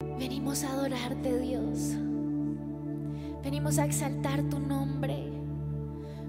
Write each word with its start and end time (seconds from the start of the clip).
Venimos 0.00 0.62
a 0.62 0.70
adorarte, 0.70 1.40
Dios. 1.40 1.94
Venimos 3.42 3.78
a 3.78 3.84
exaltar 3.84 4.42
tu 4.44 4.60
nombre. 4.60 5.32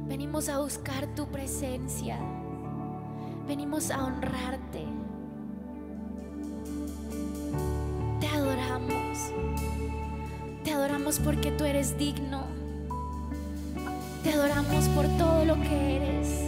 Venimos 0.07 0.49
a 0.49 0.57
buscar 0.59 1.05
tu 1.15 1.27
presencia. 1.27 2.17
Venimos 3.47 3.91
a 3.91 4.05
honrarte. 4.05 4.85
Te 8.19 8.27
adoramos. 8.27 9.33
Te 10.63 10.71
adoramos 10.71 11.19
porque 11.19 11.51
tú 11.51 11.63
eres 11.63 11.97
digno. 11.97 12.47
Te 14.23 14.33
adoramos 14.33 14.87
por 14.89 15.07
todo 15.17 15.45
lo 15.45 15.55
que 15.61 15.97
eres, 15.97 16.43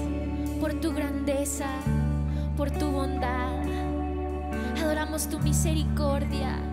por 0.60 0.74
tu 0.74 0.92
grandeza, 0.92 1.70
por 2.58 2.72
tu 2.72 2.90
bondad. 2.90 3.62
Adoramos 4.78 5.28
tu 5.28 5.40
misericordia. 5.40 6.71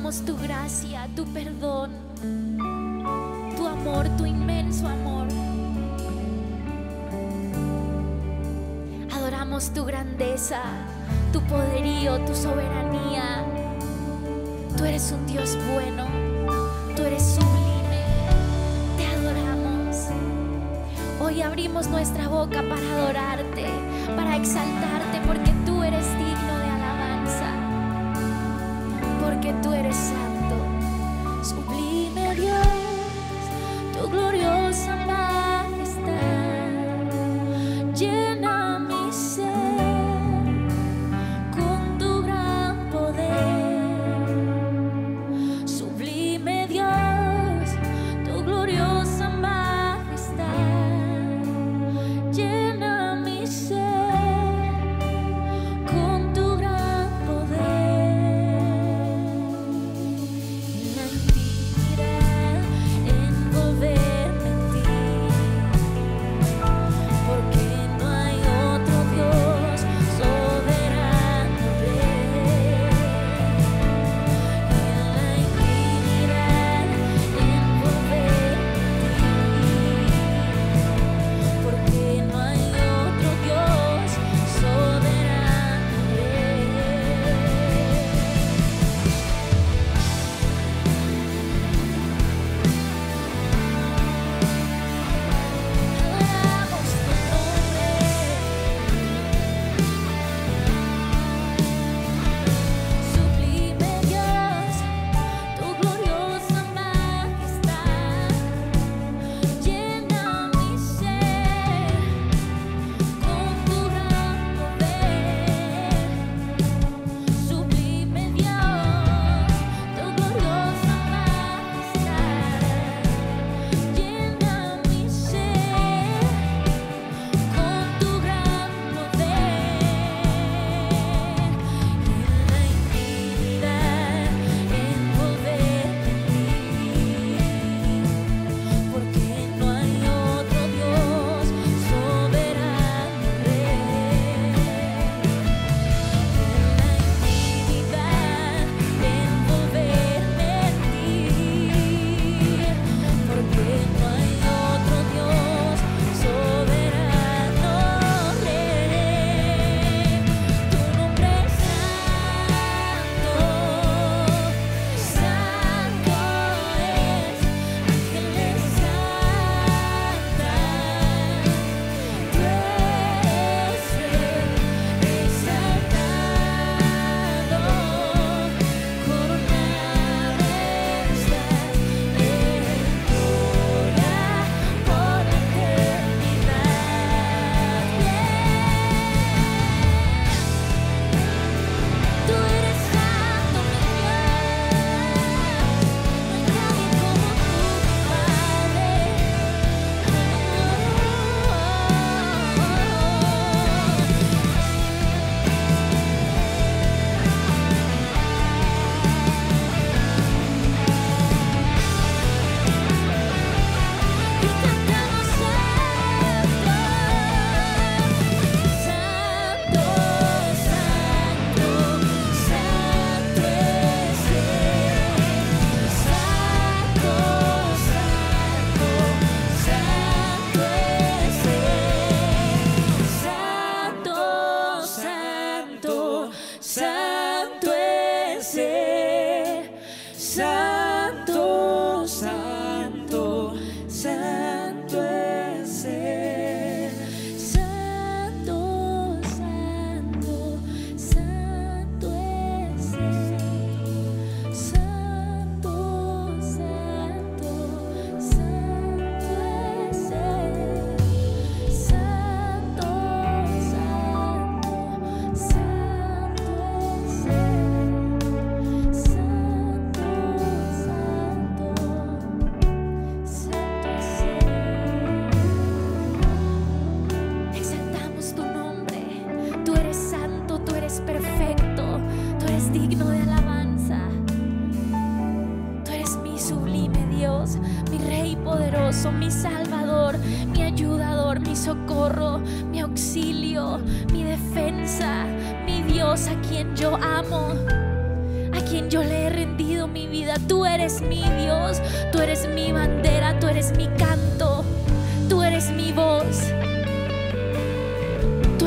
Adoramos 0.00 0.24
tu 0.24 0.34
gracia, 0.38 1.08
tu 1.14 1.26
perdón, 1.26 1.90
tu 3.54 3.66
amor, 3.66 4.08
tu 4.16 4.24
inmenso 4.24 4.88
amor. 4.88 5.28
Adoramos 9.12 9.70
tu 9.74 9.84
grandeza, 9.84 10.62
tu 11.34 11.42
poderío, 11.42 12.18
tu 12.20 12.34
soberanía. 12.34 13.44
Tú 14.78 14.86
eres 14.86 15.12
un 15.12 15.26
Dios 15.26 15.58
bueno, 15.70 16.06
tú 16.96 17.02
eres 17.02 17.22
sublime. 17.22 18.00
Te 18.96 19.04
adoramos. 19.04 20.06
Hoy 21.20 21.42
abrimos 21.42 21.88
nuestra 21.88 22.26
boca 22.26 22.62
para 22.62 22.94
adorarte, 22.96 23.66
para 24.16 24.36
exaltarte, 24.36 25.09
porque 29.50 29.62
tú 29.62 29.72
eres 29.72 30.19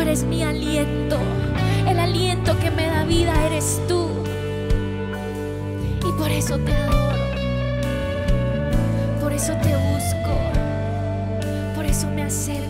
eres 0.03 0.23
mi 0.25 0.43
aliento. 0.43 1.17
El 1.87 1.97
aliento 1.97 2.59
que 2.59 2.69
me 2.71 2.87
da 2.87 3.05
vida 3.05 3.33
eres 3.45 3.81
tú. 3.87 4.09
Y 6.05 6.11
por 6.17 6.29
eso 6.29 6.57
te 6.57 6.73
adoro, 6.73 7.23
por 9.21 9.31
eso 9.31 9.53
te 9.61 9.73
busco, 9.75 10.35
por 11.73 11.85
eso 11.85 12.09
me 12.09 12.23
acerco, 12.23 12.62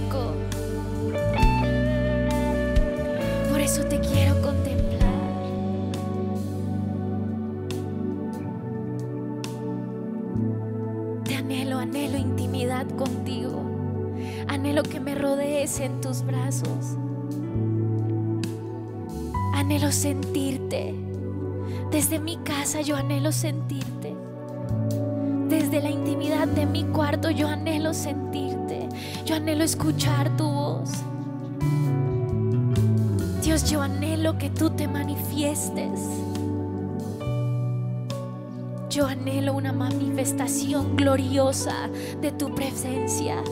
sentirte. 19.94 20.94
Desde 21.92 22.20
mi 22.20 22.38
casa 22.38 22.82
yo 22.82 22.98
anhelo 22.98 23.32
sentirte. 23.32 24.16
Desde 25.48 25.82
la 25.82 25.90
intimidad 25.90 26.48
de 26.48 26.66
mi 26.66 26.84
cuarto 26.84 27.30
yo 27.30 27.48
anhelo 27.48 27.94
sentirte. 27.94 28.90
Yo 29.26 29.36
anhelo 29.36 29.64
escuchar 29.64 30.36
tu 30.36 30.50
voz. 30.50 30.90
Dios, 33.44 33.70
yo 33.70 33.82
anhelo 33.82 34.38
que 34.38 34.50
tú 34.50 34.70
te 34.70 34.88
manifiestes. 34.88 36.00
Yo 38.90 39.08
anhelo 39.08 39.54
una 39.54 39.74
manifestación 39.74 40.96
gloriosa 40.96 41.90
de 42.22 42.32
tu 42.32 42.54
presencia. 42.56 43.44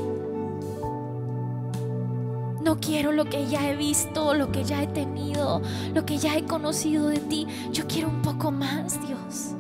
Quiero 2.82 3.12
lo 3.12 3.26
que 3.26 3.48
ya 3.48 3.70
he 3.70 3.76
visto, 3.76 4.34
lo 4.34 4.52
que 4.52 4.64
ya 4.64 4.82
he 4.82 4.88
tenido, 4.88 5.62
lo 5.94 6.06
que 6.06 6.18
ya 6.18 6.36
he 6.36 6.46
conocido 6.46 7.08
de 7.08 7.20
ti. 7.20 7.48
Yo 7.72 7.86
quiero 7.88 8.10
un 8.10 8.22
poco 8.22 8.52
más, 8.52 9.00
Dios. 9.08 9.56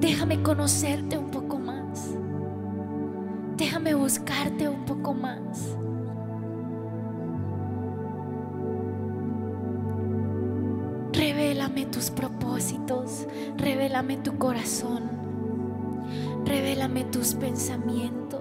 Déjame 0.00 0.42
conocerte 0.42 1.16
un 1.18 1.30
poco 1.30 1.58
más. 1.58 2.10
Déjame 3.56 3.94
buscarte 3.94 4.68
un 4.68 4.84
poco 4.84 5.14
más. 5.14 5.76
Revélame 11.12 11.86
tus 11.86 12.10
propósitos, 12.10 13.26
revélame 13.58 14.16
tu 14.16 14.38
corazón, 14.38 15.10
revélame 16.46 17.04
tus 17.04 17.34
pensamientos. 17.34 18.39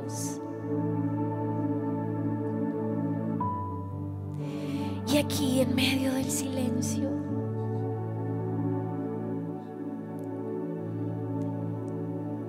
Aquí 5.19 5.59
en 5.59 5.75
medio 5.75 6.13
del 6.13 6.31
silencio, 6.31 7.09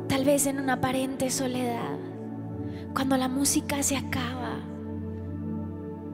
tal 0.06 0.24
vez 0.24 0.46
en 0.46 0.60
una 0.60 0.74
aparente 0.74 1.30
soledad, 1.30 1.98
cuando 2.94 3.16
la 3.16 3.28
música 3.28 3.82
se 3.82 3.96
acaba, 3.96 4.60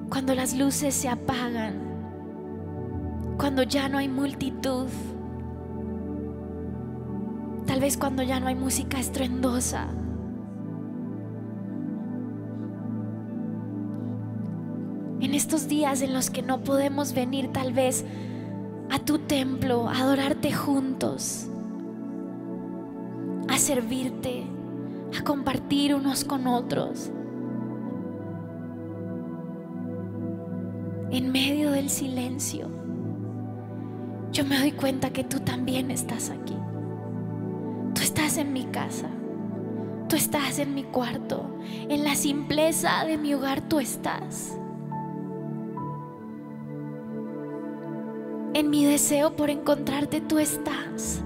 cuando 0.09 0.35
las 0.35 0.57
luces 0.57 0.95
se 0.95 1.11
apagan, 1.11 1.75
cuando 3.37 3.63
ya 3.63 3.91
no 3.91 3.99
hay 3.99 4.09
multitud, 4.09 4.89
tal 7.67 7.81
vez 7.81 7.99
cuando 7.99 8.23
ya 8.23 8.41
no 8.41 8.47
hay 8.47 8.55
música 8.55 8.99
estruendosa. 8.99 9.89
En 15.21 15.35
estos 15.35 15.69
días 15.69 16.03
en 16.03 16.13
los 16.13 16.31
que 16.31 16.43
no 16.43 16.61
podemos 16.61 17.15
venir 17.15 17.53
tal 17.53 17.73
vez 17.73 18.05
a 18.91 18.99
tu 18.99 19.19
templo, 19.19 19.89
a 19.89 20.01
adorarte 20.01 20.53
juntos, 20.53 21.49
a 23.49 23.59
servirte, 23.59 24.45
a 25.19 25.25
compartir 25.25 25.95
unos 25.95 26.25
con 26.25 26.47
otros. 26.47 27.11
En 31.11 31.33
medio 31.33 31.71
del 31.71 31.89
silencio, 31.89 32.69
yo 34.33 34.45
me 34.45 34.59
doy 34.59 34.73
cuenta 34.73 35.11
que 35.11 35.25
tú 35.25 35.41
también 35.41 35.91
estás 35.91 36.31
aquí. 36.31 36.57
Tú 37.95 38.03
estás 38.03 38.37
en 38.37 38.53
mi 38.53 38.65
casa. 38.65 39.09
Tú 40.09 40.17
estás 40.17 40.59
en 40.59 40.75
mi 40.75 40.85
cuarto. 40.85 41.57
En 41.89 42.05
la 42.05 42.15
simpleza 42.15 43.05
de 43.07 43.17
mi 43.17 43.33
hogar 43.33 43.63
tú 43.63 43.81
estás. 43.81 44.59
En 48.57 48.71
mi 48.71 48.87
deseo 48.87 49.37
por 49.37 49.51
encontrarte 49.51 50.23
tú 50.23 50.39
estás. 50.39 51.21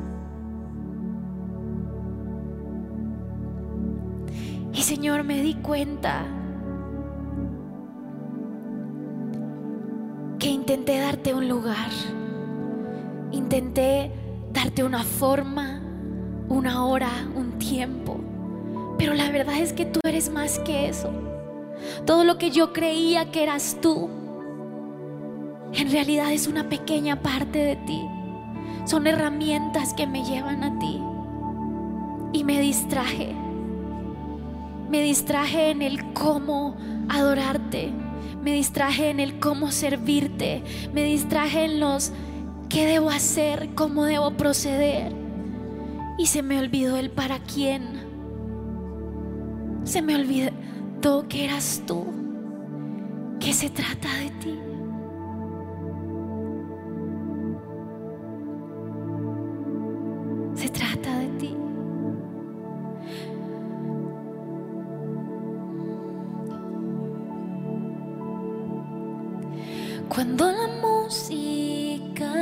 Y 4.73 4.83
Señor, 4.83 5.23
me 5.23 5.41
di 5.41 5.55
cuenta 5.55 6.25
que 10.41 10.49
intenté 10.49 10.99
darte 10.99 11.33
un 11.33 11.49
lugar. 11.49 11.91
Intenté 13.31 14.11
darte 14.53 14.83
una 14.83 15.05
forma, 15.05 15.81
una 16.49 16.85
hora, 16.85 17.13
un 17.37 17.61
tiempo. 17.61 18.19
Pero 18.99 19.15
la 19.15 19.31
verdad 19.31 19.59
es 19.59 19.73
que 19.73 19.87
tú 19.87 20.01
eres 20.03 20.33
más 20.33 20.59
que 20.59 20.89
eso. 20.89 21.13
Todo 22.07 22.25
lo 22.25 22.39
que 22.39 22.51
yo 22.51 22.73
creía 22.73 23.31
que 23.31 23.45
eras 23.45 23.77
tú, 23.81 24.11
en 25.73 25.91
realidad 25.91 26.33
es 26.33 26.47
una 26.47 26.69
pequeña 26.69 27.23
parte 27.23 27.59
de 27.59 27.77
ti. 27.77 28.03
Son 28.85 29.07
herramientas 29.07 29.95
que 29.95 30.07
me 30.07 30.25
llevan 30.25 30.65
a 30.65 30.79
ti. 30.79 31.01
Y 32.33 32.45
me 32.45 32.61
distraje. 32.61 33.35
Me 34.89 35.03
distraje 35.03 35.71
en 35.71 35.83
el 35.83 36.13
cómo 36.13 36.77
adorarte. 37.09 37.93
Me 38.43 38.53
distraje 38.53 39.11
en 39.11 39.21
el 39.21 39.39
cómo 39.39 39.71
servirte. 39.71 40.63
Me 40.93 41.05
distraje 41.05 41.65
en 41.65 41.79
los 41.79 42.13
qué 42.69 42.87
debo 42.87 43.11
hacer, 43.11 43.71
cómo 43.75 44.05
debo 44.05 44.33
proceder. 44.33 45.13
Y 46.19 46.27
se 46.27 46.43
me 46.43 46.59
olvidó 46.59 46.97
el 46.97 47.11
para 47.11 47.39
quién. 47.39 48.01
Se 49.85 50.03
me 50.03 50.17
olvidó 50.17 51.29
que 51.29 51.45
eras 51.45 51.83
tú. 51.87 52.05
Que 53.39 53.53
se 53.53 53.71
trata 53.71 54.09
de 54.17 54.31
ti. 54.41 54.70
Cuando 70.11 70.51
la 70.51 70.67
música 70.83 72.33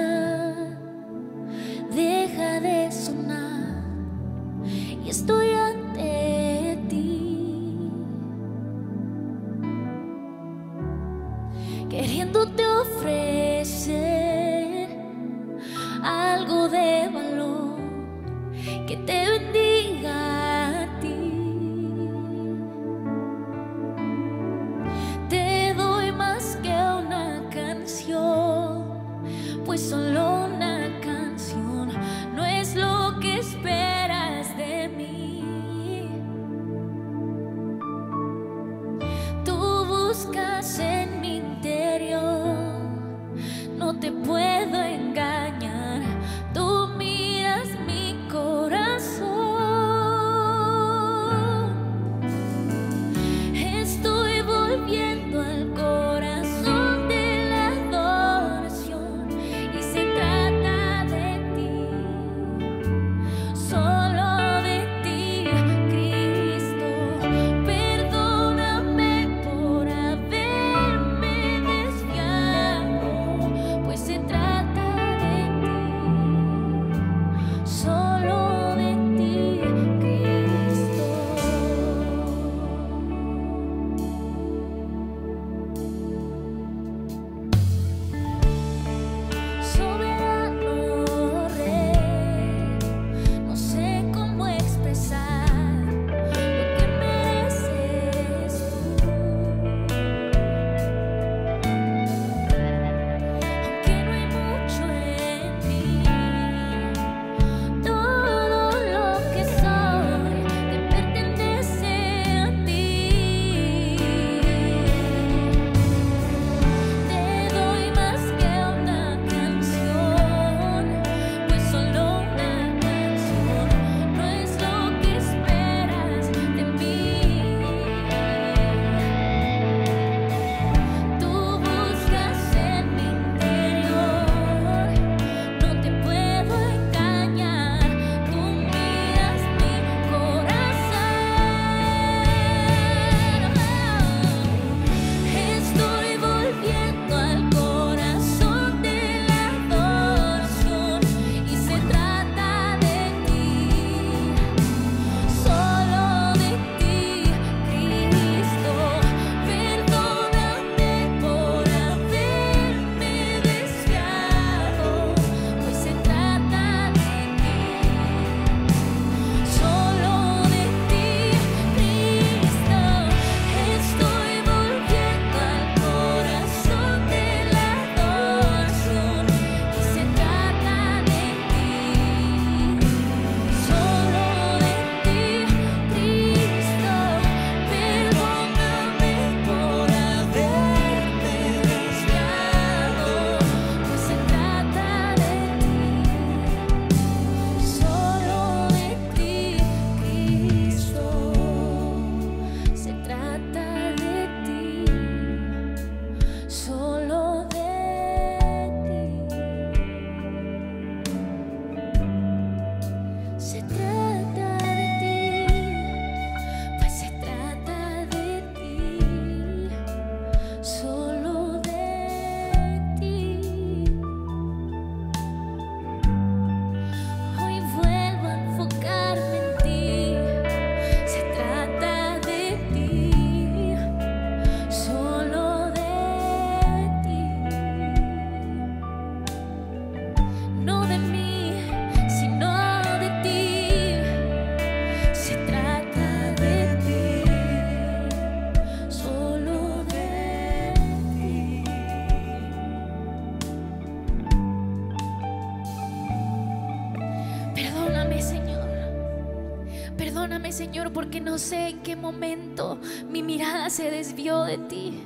Porque 260.93 261.21
no 261.21 261.39
sé 261.39 261.69
en 261.69 261.81
qué 261.81 261.97
momento 261.97 262.79
mi 263.11 263.23
mirada 263.23 263.71
se 263.71 263.91
desvió 263.91 264.45
de 264.45 264.59
ti. 264.59 265.03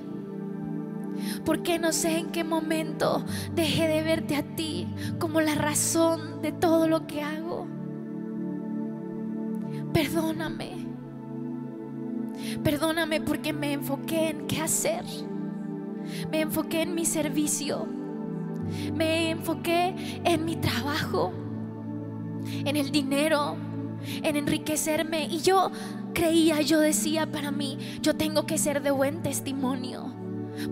Porque 1.44 1.78
no 1.78 1.92
sé 1.92 2.18
en 2.18 2.30
qué 2.30 2.44
momento 2.44 3.24
dejé 3.54 3.88
de 3.88 4.02
verte 4.02 4.36
a 4.36 4.42
ti 4.42 4.86
como 5.18 5.40
la 5.40 5.54
razón 5.54 6.40
de 6.42 6.52
todo 6.52 6.88
lo 6.88 7.06
que 7.06 7.22
hago. 7.22 7.66
Perdóname. 9.92 10.86
Perdóname 12.64 13.20
porque 13.20 13.52
me 13.52 13.72
enfoqué 13.74 14.30
en 14.30 14.46
qué 14.46 14.60
hacer. 14.60 15.04
Me 16.30 16.40
enfoqué 16.40 16.82
en 16.82 16.94
mi 16.94 17.04
servicio. 17.04 17.86
Me 18.94 19.30
enfoqué 19.30 19.94
en 20.24 20.44
mi 20.44 20.56
trabajo, 20.56 21.32
en 22.64 22.76
el 22.76 22.90
dinero, 22.90 23.56
en 24.22 24.36
enriquecerme. 24.36 25.26
Y 25.26 25.40
yo 25.40 25.70
creía, 26.14 26.60
yo 26.62 26.80
decía 26.80 27.30
para 27.30 27.50
mí, 27.50 27.78
yo 28.00 28.14
tengo 28.14 28.46
que 28.46 28.58
ser 28.58 28.82
de 28.82 28.90
buen 28.90 29.22
testimonio. 29.22 30.12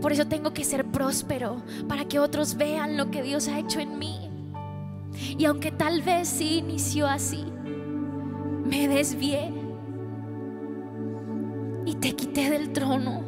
Por 0.00 0.12
eso 0.12 0.26
tengo 0.26 0.52
que 0.52 0.64
ser 0.64 0.84
próspero, 0.84 1.62
para 1.88 2.04
que 2.04 2.18
otros 2.18 2.56
vean 2.56 2.96
lo 2.96 3.10
que 3.10 3.22
Dios 3.22 3.48
ha 3.48 3.58
hecho 3.58 3.80
en 3.80 3.98
mí. 3.98 4.30
Y 5.38 5.44
aunque 5.44 5.72
tal 5.72 6.02
vez 6.02 6.28
sí 6.28 6.58
inició 6.58 7.06
así, 7.06 7.44
me 8.64 8.88
desvié 8.88 9.52
y 11.86 11.94
te 11.94 12.14
quité 12.14 12.50
del 12.50 12.72
trono 12.72 13.24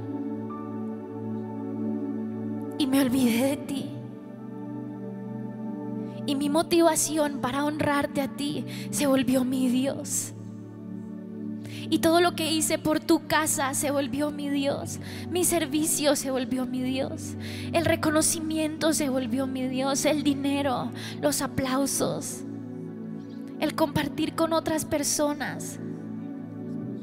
y 2.79 2.87
me 2.87 3.01
olvidé 3.01 3.47
de 3.49 3.57
ti. 3.57 3.92
Y 6.27 6.37
mi 6.37 6.49
motivación 6.49 7.41
para 7.41 7.65
honrarte 7.65 8.21
a 8.21 8.29
ti 8.29 8.65
se 8.91 9.07
volvió 9.07 9.45
mi 9.45 9.69
Dios. 9.69 10.35
Y 11.91 11.99
todo 11.99 12.21
lo 12.21 12.35
que 12.35 12.51
hice 12.51 12.79
por 12.79 13.01
tu 13.01 13.27
casa 13.27 13.75
se 13.75 13.91
volvió 13.91 14.31
mi 14.31 14.49
Dios. 14.49 14.99
Mi 15.31 15.45
servicio 15.45 16.17
se 16.17 16.31
volvió 16.31 16.65
mi 16.65 16.83
Dios. 16.83 17.35
El 17.73 17.85
reconocimiento 17.85 18.93
se 18.93 19.09
volvió 19.09 19.47
mi 19.47 19.67
Dios. 19.67 20.05
El 20.05 20.23
dinero, 20.23 20.91
los 21.21 21.43
aplausos, 21.43 22.45
el 23.61 23.75
compartir 23.75 24.35
con 24.35 24.53
otras 24.53 24.85
personas. 24.85 25.81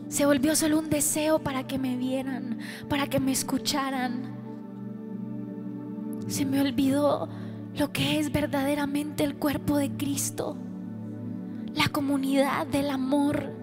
Se 0.07 0.25
volvió 0.25 0.55
solo 0.55 0.79
un 0.79 0.89
deseo 0.89 1.39
para 1.39 1.67
que 1.67 1.77
me 1.77 1.95
vieran, 1.95 2.57
para 2.87 3.07
que 3.07 3.19
me 3.19 3.31
escucharan. 3.31 4.35
Se 6.27 6.45
me 6.45 6.61
olvidó 6.61 7.29
lo 7.79 7.93
que 7.93 8.19
es 8.19 8.33
verdaderamente 8.33 9.23
el 9.23 9.35
cuerpo 9.35 9.77
de 9.77 9.89
Cristo, 9.89 10.57
la 11.73 11.87
comunidad 11.87 12.67
del 12.67 12.89
amor, 12.89 13.53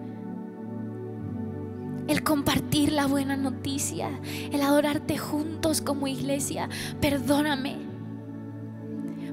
el 2.07 2.23
compartir 2.23 2.93
la 2.93 3.05
buena 3.05 3.37
noticia, 3.37 4.09
el 4.51 4.61
adorarte 4.61 5.19
juntos 5.19 5.81
como 5.81 6.07
iglesia. 6.07 6.67
Perdóname, 6.99 7.75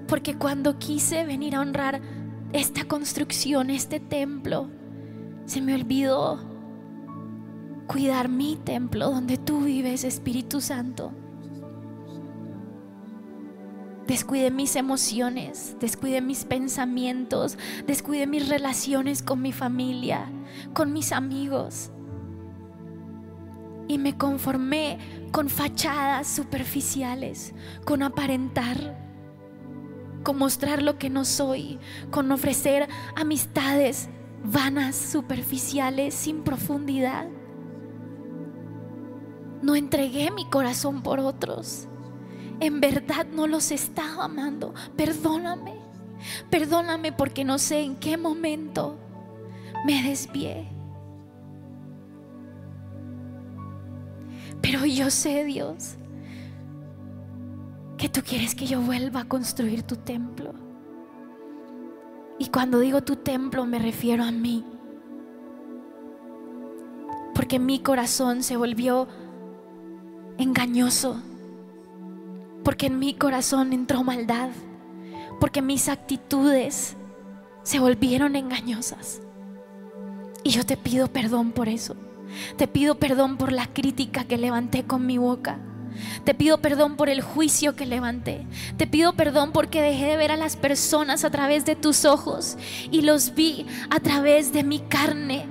porque 0.06 0.36
cuando 0.36 0.78
quise 0.78 1.24
venir 1.24 1.56
a 1.56 1.60
honrar 1.60 2.02
esta 2.52 2.84
construcción, 2.84 3.70
este 3.70 4.00
templo, 4.00 4.68
se 5.46 5.62
me 5.62 5.74
olvidó 5.74 6.40
cuidar 7.86 8.28
mi 8.28 8.56
templo 8.56 9.10
donde 9.10 9.38
tú 9.38 9.62
vives, 9.62 10.04
Espíritu 10.04 10.60
Santo. 10.60 11.23
Descuide 14.06 14.50
mis 14.50 14.76
emociones, 14.76 15.76
descuide 15.80 16.20
mis 16.20 16.44
pensamientos, 16.44 17.56
descuide 17.86 18.26
mis 18.26 18.50
relaciones 18.50 19.22
con 19.22 19.40
mi 19.40 19.50
familia, 19.50 20.30
con 20.74 20.92
mis 20.92 21.10
amigos. 21.10 21.90
Y 23.88 23.96
me 23.96 24.16
conformé 24.18 24.98
con 25.32 25.48
fachadas 25.48 26.26
superficiales, 26.26 27.54
con 27.86 28.02
aparentar, 28.02 28.76
con 30.22 30.36
mostrar 30.36 30.82
lo 30.82 30.98
que 30.98 31.08
no 31.08 31.24
soy, 31.24 31.78
con 32.10 32.30
ofrecer 32.30 32.88
amistades 33.16 34.10
vanas, 34.44 34.96
superficiales, 34.96 36.12
sin 36.12 36.42
profundidad. 36.42 37.26
No 39.62 39.74
entregué 39.76 40.30
mi 40.30 40.44
corazón 40.50 41.02
por 41.02 41.20
otros 41.20 41.88
en 42.60 42.80
verdad 42.80 43.26
no 43.32 43.46
los 43.46 43.70
estaba 43.70 44.24
amando. 44.24 44.74
Perdóname, 44.96 45.74
perdóname 46.50 47.12
porque 47.12 47.44
no 47.44 47.58
sé 47.58 47.80
en 47.80 47.96
qué 47.96 48.16
momento 48.16 48.98
me 49.84 50.02
desvié. 50.02 50.68
Pero 54.62 54.86
yo 54.86 55.10
sé, 55.10 55.44
Dios, 55.44 55.96
que 57.98 58.08
tú 58.08 58.22
quieres 58.26 58.54
que 58.54 58.66
yo 58.66 58.80
vuelva 58.80 59.20
a 59.20 59.28
construir 59.28 59.82
tu 59.82 59.96
templo. 59.96 60.54
Y 62.38 62.48
cuando 62.48 62.80
digo 62.80 63.02
tu 63.02 63.16
templo 63.16 63.66
me 63.66 63.78
refiero 63.78 64.24
a 64.24 64.30
mí. 64.32 64.64
Porque 67.34 67.58
mi 67.58 67.80
corazón 67.80 68.42
se 68.42 68.56
volvió 68.56 69.06
engañoso 70.38 71.22
porque 72.64 72.86
en 72.86 72.98
mi 72.98 73.14
corazón 73.14 73.72
entró 73.72 74.02
maldad, 74.02 74.50
porque 75.38 75.62
mis 75.62 75.88
actitudes 75.88 76.96
se 77.62 77.78
volvieron 77.78 78.36
engañosas. 78.36 79.20
Y 80.42 80.50
yo 80.50 80.64
te 80.64 80.76
pido 80.76 81.08
perdón 81.08 81.52
por 81.52 81.68
eso. 81.68 81.96
Te 82.56 82.66
pido 82.66 82.96
perdón 82.96 83.36
por 83.36 83.52
la 83.52 83.66
crítica 83.66 84.24
que 84.24 84.38
levanté 84.38 84.84
con 84.84 85.06
mi 85.06 85.18
boca. 85.18 85.58
Te 86.24 86.34
pido 86.34 86.58
perdón 86.58 86.96
por 86.96 87.08
el 87.08 87.22
juicio 87.22 87.76
que 87.76 87.86
levanté. 87.86 88.46
Te 88.76 88.86
pido 88.86 89.14
perdón 89.14 89.52
porque 89.52 89.80
dejé 89.80 90.06
de 90.06 90.16
ver 90.16 90.32
a 90.32 90.36
las 90.36 90.56
personas 90.56 91.24
a 91.24 91.30
través 91.30 91.64
de 91.64 91.76
tus 91.76 92.04
ojos 92.04 92.56
y 92.90 93.02
los 93.02 93.34
vi 93.34 93.66
a 93.90 94.00
través 94.00 94.52
de 94.52 94.64
mi 94.64 94.80
carne. 94.80 95.46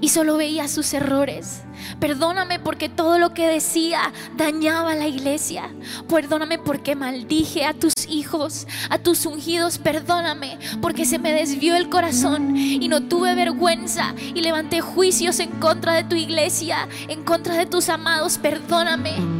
Y 0.00 0.08
solo 0.08 0.36
veía 0.36 0.68
sus 0.68 0.92
errores. 0.94 1.62
Perdóname 1.98 2.58
porque 2.58 2.88
todo 2.88 3.18
lo 3.18 3.34
que 3.34 3.46
decía 3.46 4.12
dañaba 4.36 4.92
a 4.92 4.96
la 4.96 5.06
iglesia. 5.06 5.70
Perdóname 6.08 6.58
porque 6.58 6.94
maldije 6.94 7.64
a 7.64 7.74
tus 7.74 7.92
hijos, 8.08 8.66
a 8.90 8.98
tus 8.98 9.26
ungidos. 9.26 9.78
Perdóname 9.78 10.58
porque 10.80 11.04
se 11.04 11.18
me 11.18 11.32
desvió 11.32 11.76
el 11.76 11.88
corazón 11.88 12.56
y 12.56 12.88
no 12.88 13.02
tuve 13.02 13.34
vergüenza 13.34 14.14
y 14.18 14.40
levanté 14.40 14.80
juicios 14.80 15.40
en 15.40 15.50
contra 15.52 15.94
de 15.94 16.04
tu 16.04 16.16
iglesia, 16.16 16.88
en 17.08 17.24
contra 17.24 17.54
de 17.56 17.66
tus 17.66 17.88
amados. 17.88 18.38
Perdóname. 18.38 19.39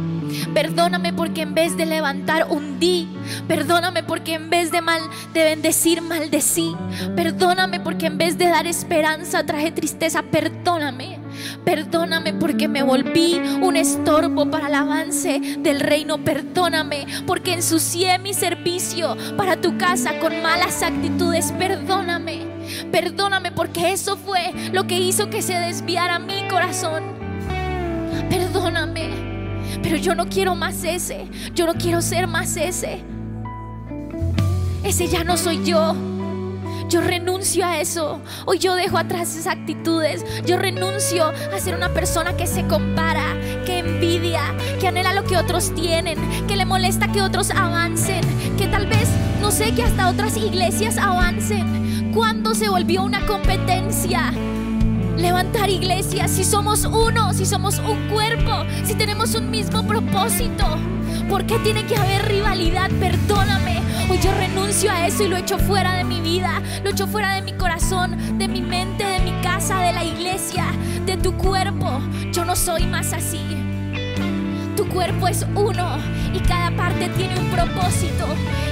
Perdóname 0.53 1.13
porque 1.13 1.41
en 1.41 1.53
vez 1.53 1.77
de 1.77 1.85
levantar 1.85 2.47
hundí. 2.49 3.07
Perdóname 3.47 4.03
porque 4.03 4.33
en 4.33 4.49
vez 4.49 4.71
de 4.71 4.81
mal 4.81 5.01
de 5.33 5.43
bendecir 5.43 6.01
maldecí. 6.01 6.75
Perdóname 7.15 7.79
porque 7.79 8.07
en 8.07 8.17
vez 8.17 8.37
de 8.37 8.47
dar 8.47 8.67
esperanza 8.67 9.45
traje 9.45 9.71
tristeza. 9.71 10.23
Perdóname. 10.23 11.19
Perdóname 11.63 12.33
porque 12.33 12.67
me 12.67 12.83
volví 12.83 13.39
un 13.61 13.75
estorbo 13.75 14.49
para 14.49 14.67
el 14.67 14.75
avance 14.75 15.39
del 15.59 15.79
reino. 15.79 16.17
Perdóname 16.23 17.05
porque 17.25 17.53
ensucié 17.53 18.19
mi 18.19 18.33
servicio 18.33 19.15
para 19.37 19.57
tu 19.57 19.77
casa 19.77 20.19
con 20.19 20.41
malas 20.41 20.83
actitudes. 20.83 21.51
Perdóname. 21.53 22.45
Perdóname 22.91 23.51
porque 23.51 23.91
eso 23.91 24.17
fue 24.17 24.51
lo 24.71 24.87
que 24.87 24.99
hizo 24.99 25.29
que 25.29 25.41
se 25.41 25.53
desviara 25.53 26.19
mi 26.19 26.47
corazón. 26.49 27.03
Perdóname. 28.29 28.90
Pero 29.83 29.97
yo 29.97 30.15
no 30.15 30.27
quiero 30.27 30.55
más 30.55 30.83
ese. 30.83 31.27
Yo 31.53 31.65
no 31.65 31.73
quiero 31.73 32.01
ser 32.01 32.27
más 32.27 32.55
ese. 32.57 33.01
Ese 34.83 35.07
ya 35.07 35.23
no 35.23 35.37
soy 35.37 35.63
yo. 35.63 35.95
Yo 36.89 37.01
renuncio 37.01 37.65
a 37.65 37.79
eso. 37.79 38.21
Hoy 38.45 38.59
yo 38.59 38.75
dejo 38.75 38.97
atrás 38.97 39.35
esas 39.35 39.47
actitudes. 39.47 40.25
Yo 40.45 40.57
renuncio 40.57 41.25
a 41.27 41.59
ser 41.59 41.75
una 41.75 41.93
persona 41.93 42.35
que 42.35 42.47
se 42.47 42.65
compara, 42.67 43.33
que 43.65 43.79
envidia, 43.79 44.41
que 44.79 44.87
anhela 44.87 45.13
lo 45.13 45.23
que 45.23 45.37
otros 45.37 45.73
tienen, 45.73 46.17
que 46.47 46.57
le 46.57 46.65
molesta 46.65 47.09
que 47.11 47.21
otros 47.21 47.51
avancen, 47.51 48.21
que 48.57 48.67
tal 48.67 48.87
vez, 48.87 49.07
no 49.39 49.51
sé, 49.51 49.73
que 49.73 49.83
hasta 49.83 50.09
otras 50.09 50.35
iglesias 50.35 50.97
avancen. 50.97 52.11
¿Cuándo 52.13 52.55
se 52.55 52.67
volvió 52.67 53.03
una 53.03 53.25
competencia? 53.25 54.33
Levantar 55.21 55.69
iglesias, 55.69 56.31
si 56.31 56.43
somos 56.43 56.83
uno, 56.85 57.33
si 57.33 57.45
somos 57.45 57.79
un 57.79 58.09
cuerpo, 58.09 58.65
si 58.83 58.95
tenemos 58.95 59.35
un 59.35 59.51
mismo 59.51 59.85
propósito. 59.85 60.65
¿Por 61.29 61.45
qué 61.45 61.59
tiene 61.59 61.85
que 61.85 61.95
haber 61.95 62.27
rivalidad? 62.27 62.89
Perdóname. 62.99 63.79
Hoy 64.09 64.19
yo 64.19 64.33
renuncio 64.33 64.91
a 64.91 65.07
eso 65.07 65.23
y 65.23 65.27
lo 65.27 65.37
echo 65.37 65.59
fuera 65.59 65.95
de 65.95 66.03
mi 66.03 66.19
vida, 66.19 66.61
lo 66.83 66.89
echo 66.89 67.07
fuera 67.07 67.35
de 67.35 67.43
mi 67.43 67.53
corazón, 67.53 68.37
de 68.37 68.47
mi 68.47 68.61
mente, 68.61 69.05
de 69.05 69.19
mi 69.19 69.31
casa, 69.41 69.79
de 69.79 69.93
la 69.93 70.03
iglesia, 70.03 70.65
de 71.05 71.15
tu 71.17 71.37
cuerpo. 71.37 72.01
Yo 72.31 72.43
no 72.43 72.55
soy 72.55 72.85
más 72.87 73.13
así. 73.13 73.39
Tu 74.75 74.87
cuerpo 74.89 75.27
es 75.27 75.45
uno 75.55 75.97
y 76.33 76.39
cada 76.39 76.71
parte 76.75 77.09
tiene 77.09 77.39
un 77.39 77.47
propósito. 77.49 78.25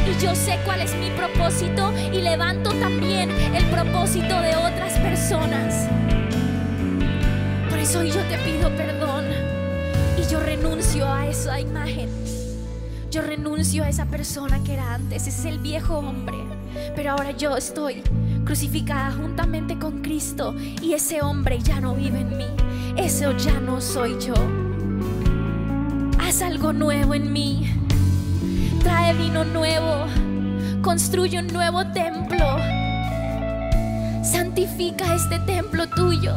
Y 0.10 0.22
yo 0.22 0.34
sé 0.34 0.58
cuál 0.66 0.82
es 0.82 0.96
mi 0.96 1.12
propósito 1.12 1.94
y 2.12 2.22
levanto 2.22 2.72
también 2.72 3.30
el 3.30 3.66
propósito 3.66 4.42
de 4.42 4.56
otras 4.56 4.98
personas. 5.00 5.88
Entonces 7.90 8.16
hoy 8.16 8.22
yo 8.22 8.30
te 8.30 8.38
pido 8.44 8.70
perdón 8.78 9.26
y 10.16 10.32
yo 10.32 10.40
renuncio 10.40 11.12
a 11.12 11.26
esa 11.26 11.60
imagen. 11.60 12.08
Yo 13.10 13.24
renuncio 13.24 13.84
a 13.84 13.90
esa 13.90 14.06
persona 14.06 14.64
que 14.64 14.76
era 14.76 14.94
antes, 14.94 15.26
es 15.26 15.44
el 15.46 15.58
viejo 15.58 15.98
hombre. 15.98 16.38
Pero 16.96 17.10
ahora 17.10 17.32
yo 17.32 17.58
estoy 17.58 18.04
crucificada 18.46 19.12
juntamente 19.14 19.80
con 19.80 20.04
Cristo 20.04 20.54
y 20.84 20.94
ese 20.94 21.24
hombre 21.24 21.58
ya 21.64 21.82
no 21.82 21.96
vive 21.96 22.20
en 22.20 22.38
mí. 22.38 22.46
Eso 22.96 23.36
ya 23.36 23.60
no 23.60 23.82
soy 23.82 24.20
yo. 24.20 24.36
Haz 26.20 26.44
algo 26.44 26.74
nuevo 26.74 27.16
en 27.16 27.34
mí. 27.34 27.74
Trae 28.84 29.16
vino 29.16 29.44
nuevo. 29.46 30.06
Construye 30.84 31.40
un 31.40 31.48
nuevo 31.48 31.84
templo. 31.88 32.46
Santifica 34.22 35.16
este 35.16 35.40
templo 35.40 35.90
tuyo. 35.90 36.36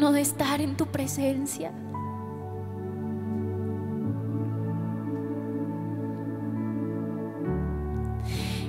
digno 0.00 0.12
de 0.12 0.22
estar 0.22 0.62
en 0.62 0.76
tu 0.78 0.86
presencia. 0.86 1.72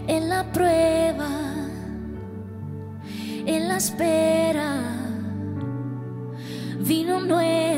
En 0.07 0.27
la 0.27 0.51
prueba, 0.51 1.29
en 3.45 3.69
la 3.69 3.77
espera, 3.77 4.75
vino 6.79 7.21
nuevo 7.21 7.70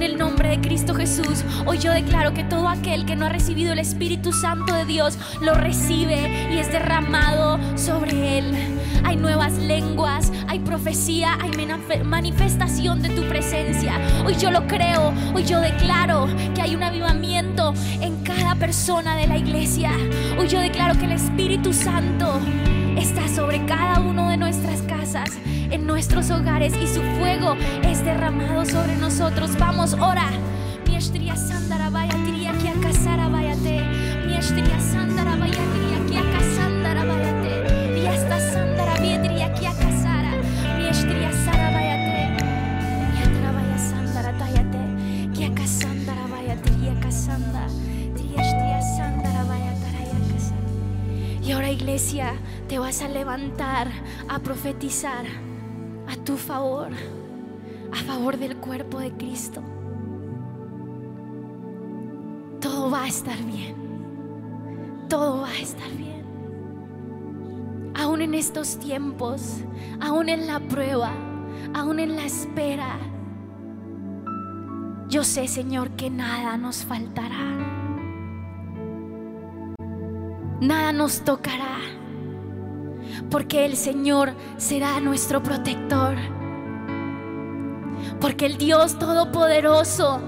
en 0.00 0.12
el 0.12 0.18
nombre 0.18 0.48
de 0.48 0.60
Cristo 0.62 0.94
Jesús, 0.94 1.44
hoy 1.66 1.76
yo 1.76 1.92
declaro 1.92 2.32
que 2.32 2.42
todo 2.42 2.68
aquel 2.68 3.04
que 3.04 3.16
no 3.16 3.26
ha 3.26 3.28
recibido 3.28 3.74
el 3.74 3.78
Espíritu 3.78 4.32
Santo 4.32 4.72
de 4.72 4.86
Dios 4.86 5.18
lo 5.42 5.52
recibe 5.52 6.48
y 6.50 6.56
es 6.56 6.72
derramado 6.72 7.58
sobre 7.76 8.38
él. 8.38 8.78
Hay 9.04 9.16
nuevas 9.16 9.52
lenguas, 9.58 10.32
hay 10.48 10.60
profecía, 10.60 11.36
hay 11.38 11.50
manifestación 12.02 13.02
de 13.02 13.10
tu 13.10 13.28
presencia. 13.28 14.00
Hoy 14.24 14.36
yo 14.36 14.50
lo 14.50 14.66
creo, 14.66 15.12
hoy 15.34 15.44
yo 15.44 15.60
declaro 15.60 16.28
que 16.54 16.62
hay 16.62 16.74
un 16.74 16.82
avivamiento 16.82 17.74
en 18.00 18.24
cada 18.24 18.54
persona 18.54 19.16
de 19.16 19.26
la 19.26 19.36
iglesia. 19.36 19.90
Hoy 20.38 20.48
yo 20.48 20.60
declaro 20.60 20.98
que 20.98 21.04
el 21.04 21.12
Espíritu 21.12 21.74
Santo 21.74 22.40
está 22.96 23.28
sobre 23.28 23.66
cada 23.66 24.00
uno 24.00 24.30
de 24.30 24.38
nuestras 24.38 24.80
casas 24.82 25.30
en 25.70 25.86
nuestros 25.86 26.30
hogares 26.30 26.74
y 26.76 26.86
su 26.86 27.02
fuego 27.18 27.56
es 27.82 28.04
derramado 28.04 28.64
sobre 28.64 28.96
nosotros. 28.96 29.50
Vamos, 29.58 29.94
ora. 29.94 30.30
Y 51.50 51.52
ahora 51.52 51.70
iglesia, 51.72 52.34
te 52.68 52.78
vas 52.78 53.02
a 53.02 53.08
levantar 53.08 53.88
a 54.28 54.38
profetizar 54.38 55.24
tu 56.24 56.36
favor, 56.36 56.88
a 57.92 57.96
favor 57.96 58.36
del 58.36 58.56
cuerpo 58.56 58.98
de 58.98 59.12
Cristo. 59.12 59.62
Todo 62.60 62.90
va 62.90 63.04
a 63.04 63.08
estar 63.08 63.36
bien. 63.44 63.74
Todo 65.08 65.40
va 65.42 65.48
a 65.48 65.58
estar 65.58 65.90
bien. 65.96 66.24
Aún 67.94 68.22
en 68.22 68.34
estos 68.34 68.78
tiempos, 68.78 69.58
aún 70.00 70.28
en 70.28 70.46
la 70.46 70.60
prueba, 70.60 71.12
aún 71.74 71.98
en 71.98 72.16
la 72.16 72.24
espera. 72.24 72.98
Yo 75.08 75.24
sé, 75.24 75.48
Señor, 75.48 75.90
que 75.90 76.10
nada 76.10 76.56
nos 76.56 76.84
faltará. 76.84 77.56
Nada 80.60 80.92
nos 80.92 81.22
tocará 81.24 81.78
porque 83.30 83.64
el 83.64 83.76
Señor 83.76 84.34
será 84.58 85.00
nuestro 85.00 85.42
protector. 85.42 86.16
Porque 88.20 88.46
el 88.46 88.58
Dios 88.58 88.98
Todopoderoso 88.98 90.20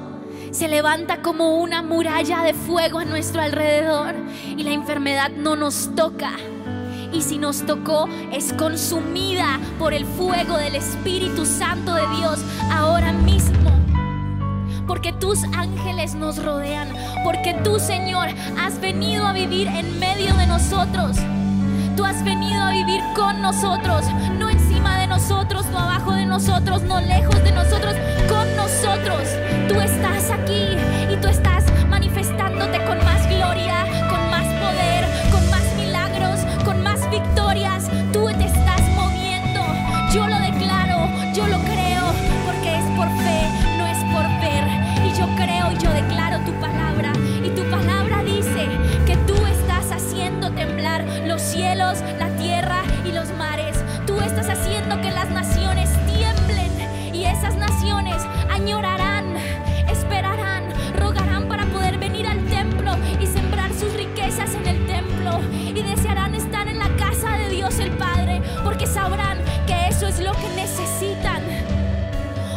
se 0.50 0.68
levanta 0.68 1.20
como 1.20 1.56
una 1.56 1.82
muralla 1.82 2.42
de 2.42 2.54
fuego 2.54 3.00
a 3.00 3.04
nuestro 3.04 3.42
alrededor 3.42 4.14
y 4.56 4.62
la 4.62 4.72
enfermedad 4.72 5.30
no 5.30 5.56
nos 5.56 5.94
toca. 5.94 6.32
Y 7.12 7.22
si 7.22 7.38
nos 7.38 7.66
tocó, 7.66 8.08
es 8.32 8.52
consumida 8.54 9.60
por 9.78 9.92
el 9.92 10.06
fuego 10.06 10.56
del 10.56 10.76
Espíritu 10.76 11.44
Santo 11.44 11.92
de 11.92 12.06
Dios 12.16 12.40
ahora 12.70 13.12
mismo. 13.12 13.70
Porque 14.86 15.12
tus 15.12 15.44
ángeles 15.54 16.14
nos 16.14 16.42
rodean. 16.42 16.88
Porque 17.24 17.54
tú, 17.62 17.78
Señor, 17.78 18.28
has 18.58 18.80
venido 18.80 19.26
a 19.26 19.32
vivir 19.32 19.68
en 19.68 19.98
medio 19.98 20.34
de 20.34 20.46
nosotros. 20.46 21.18
Con 23.14 23.42
nosotros, 23.42 24.04
no 24.38 24.48
encima 24.48 24.98
de 24.98 25.06
nosotros, 25.06 25.66
no 25.66 25.78
abajo 25.78 26.12
de 26.12 26.26
nosotros, 26.26 26.82
no 26.82 27.00
lejos 27.00 27.42
de 27.42 27.52
nosotros, 27.52 27.94
con 28.28 28.56
nosotros. 28.56 29.28
Tú 29.68 29.80
estás 29.80 30.30
aquí 30.30 30.76
y 31.10 31.16
tú 31.16 31.28
estás 31.28 31.41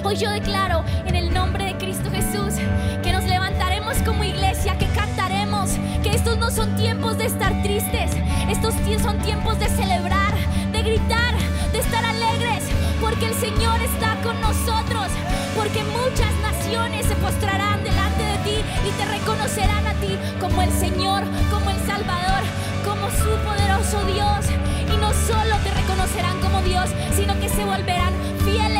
Hoy 0.05 0.17
yo 0.17 0.29
declaro 0.29 0.83
en 1.07 1.15
el 1.15 1.33
nombre 1.33 1.65
de 1.65 1.77
Cristo 1.77 2.11
Jesús 2.11 2.53
que 3.01 3.11
nos 3.11 3.23
levantaremos 3.23 3.97
como 4.05 4.23
iglesia, 4.23 4.77
que 4.77 4.85
cantaremos, 4.89 5.71
que 6.03 6.11
estos 6.11 6.37
no 6.37 6.51
son 6.51 6.75
tiempos 6.75 7.17
de 7.17 7.25
estar 7.25 7.51
tristes, 7.63 8.11
estos 8.47 8.75
son 9.01 9.17
tiempos 9.21 9.57
de 9.57 9.67
celebrar, 9.67 10.35
de 10.71 10.83
gritar, 10.83 11.33
de 11.71 11.79
estar 11.79 12.05
alegres, 12.05 12.65
porque 13.01 13.25
el 13.25 13.33
Señor 13.33 13.81
está 13.81 14.15
con 14.21 14.39
nosotros, 14.41 15.07
porque 15.55 15.83
muchas 15.85 16.33
naciones 16.43 17.07
se 17.07 17.15
postrarán 17.15 17.83
delante 17.83 18.23
de 18.23 18.37
ti 18.43 18.57
y 18.87 18.91
te 18.91 19.05
reconocerán 19.05 19.87
a 19.87 19.93
ti 19.95 20.19
como 20.39 20.61
el 20.61 20.71
Señor, 20.71 21.23
como 21.49 21.71
el 21.71 21.79
Salvador, 21.87 22.43
como 22.85 23.09
su 23.09 23.31
poderoso 23.43 24.05
Dios. 24.05 24.45
Y 24.85 24.97
no 24.97 25.11
solo 25.25 25.57
te 25.63 25.71
reconocerán 25.71 26.39
como 26.41 26.61
Dios, 26.61 26.91
sino 27.15 27.39
que 27.39 27.49
se 27.49 27.65
volverán 27.65 28.13
fieles 28.45 28.74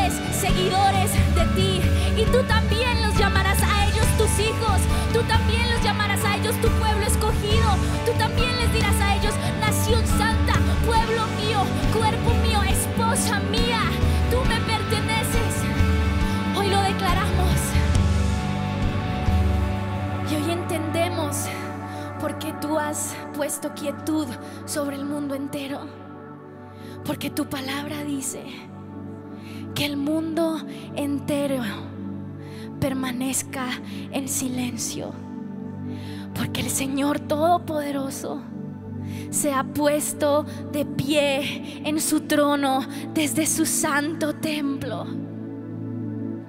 seguidores 0.46 1.10
de 1.34 1.44
ti. 1.56 1.80
Y 2.16 2.24
tú 2.26 2.42
también 2.44 3.02
los 3.02 3.16
llamarás 3.18 3.58
a 3.62 3.86
ellos 3.86 4.06
tus 4.16 4.30
hijos, 4.38 4.80
tú 5.12 5.20
también 5.22 5.70
los 5.72 5.82
llamarás 5.82 6.24
a 6.24 6.36
ellos 6.36 6.54
tu 6.60 6.68
pueblo 6.80 7.04
escogido, 7.06 7.68
tú 8.04 8.12
también 8.18 8.56
les 8.56 8.72
dirás 8.72 8.98
a 9.00 9.16
ellos 9.16 9.34
nación 9.60 10.06
santa, 10.06 10.54
pueblo 10.86 11.26
mío, 11.40 11.60
cuerpo 11.92 12.30
mío, 12.46 12.62
esposa 12.62 13.40
mía, 13.50 13.80
tú 14.30 14.38
me 14.48 14.60
perteneces. 14.60 15.54
Hoy 16.56 16.68
lo 16.68 16.80
declaramos. 16.80 17.56
Y 20.30 20.34
hoy 20.36 20.50
entendemos 20.52 21.46
por 22.20 22.38
qué 22.38 22.52
tú 22.60 22.78
has 22.78 23.14
puesto 23.34 23.74
quietud 23.74 24.26
sobre 24.64 24.96
el 24.96 25.04
mundo 25.04 25.34
entero. 25.34 25.80
Porque 27.04 27.30
tu 27.30 27.46
palabra 27.46 28.02
dice 28.04 28.42
que 29.76 29.84
el 29.84 29.98
mundo 29.98 30.58
entero 30.96 31.62
permanezca 32.80 33.68
en 34.10 34.26
silencio. 34.26 35.12
Porque 36.34 36.62
el 36.62 36.70
Señor 36.70 37.20
Todopoderoso 37.20 38.40
se 39.30 39.52
ha 39.52 39.64
puesto 39.64 40.46
de 40.72 40.86
pie 40.86 41.86
en 41.86 42.00
su 42.00 42.20
trono 42.20 42.86
desde 43.12 43.46
su 43.46 43.66
santo 43.66 44.34
templo. 44.34 45.06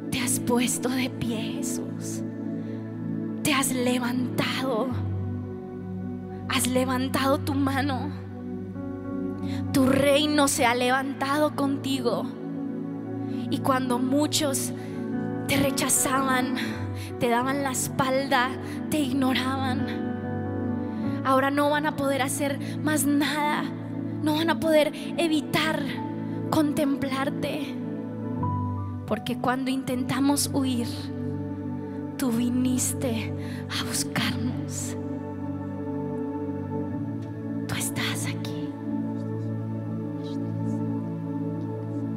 Te 0.10 0.22
has 0.22 0.40
puesto 0.40 0.88
de 0.88 1.10
pie, 1.10 1.56
Jesús. 1.58 2.24
Te 3.44 3.54
has 3.54 3.74
levantado. 3.74 4.88
Has 6.48 6.66
levantado 6.66 7.40
tu 7.40 7.54
mano. 7.54 8.10
Tu 9.74 9.86
reino 9.86 10.48
se 10.48 10.66
ha 10.66 10.74
levantado 10.74 11.56
contigo. 11.58 12.37
Y 13.50 13.60
cuando 13.60 14.00
muchos 14.00 14.72
te 15.48 15.58
rechazaban, 15.58 16.56
te 17.20 17.30
daban 17.30 17.64
la 17.64 17.72
espalda, 17.72 18.50
te 18.90 19.00
ignoraban, 19.00 20.08
ahora 21.28 21.52
no 21.52 21.70
van 21.70 21.86
a 21.86 21.96
poder 21.96 22.22
hacer 22.22 22.60
más 22.80 23.06
nada. 23.06 23.64
No 24.24 24.36
van 24.36 24.50
a 24.50 24.60
poder 24.60 24.92
evitar 25.18 25.82
contemplarte. 26.50 27.76
Porque 29.06 29.38
cuando 29.38 29.70
intentamos 29.70 30.50
huir, 30.54 30.88
tú 32.18 32.32
viniste 32.32 33.34
a 33.80 33.84
buscarnos. 33.86 34.98
Tú 37.68 37.76
estás 37.76 38.26
aquí. 38.26 38.70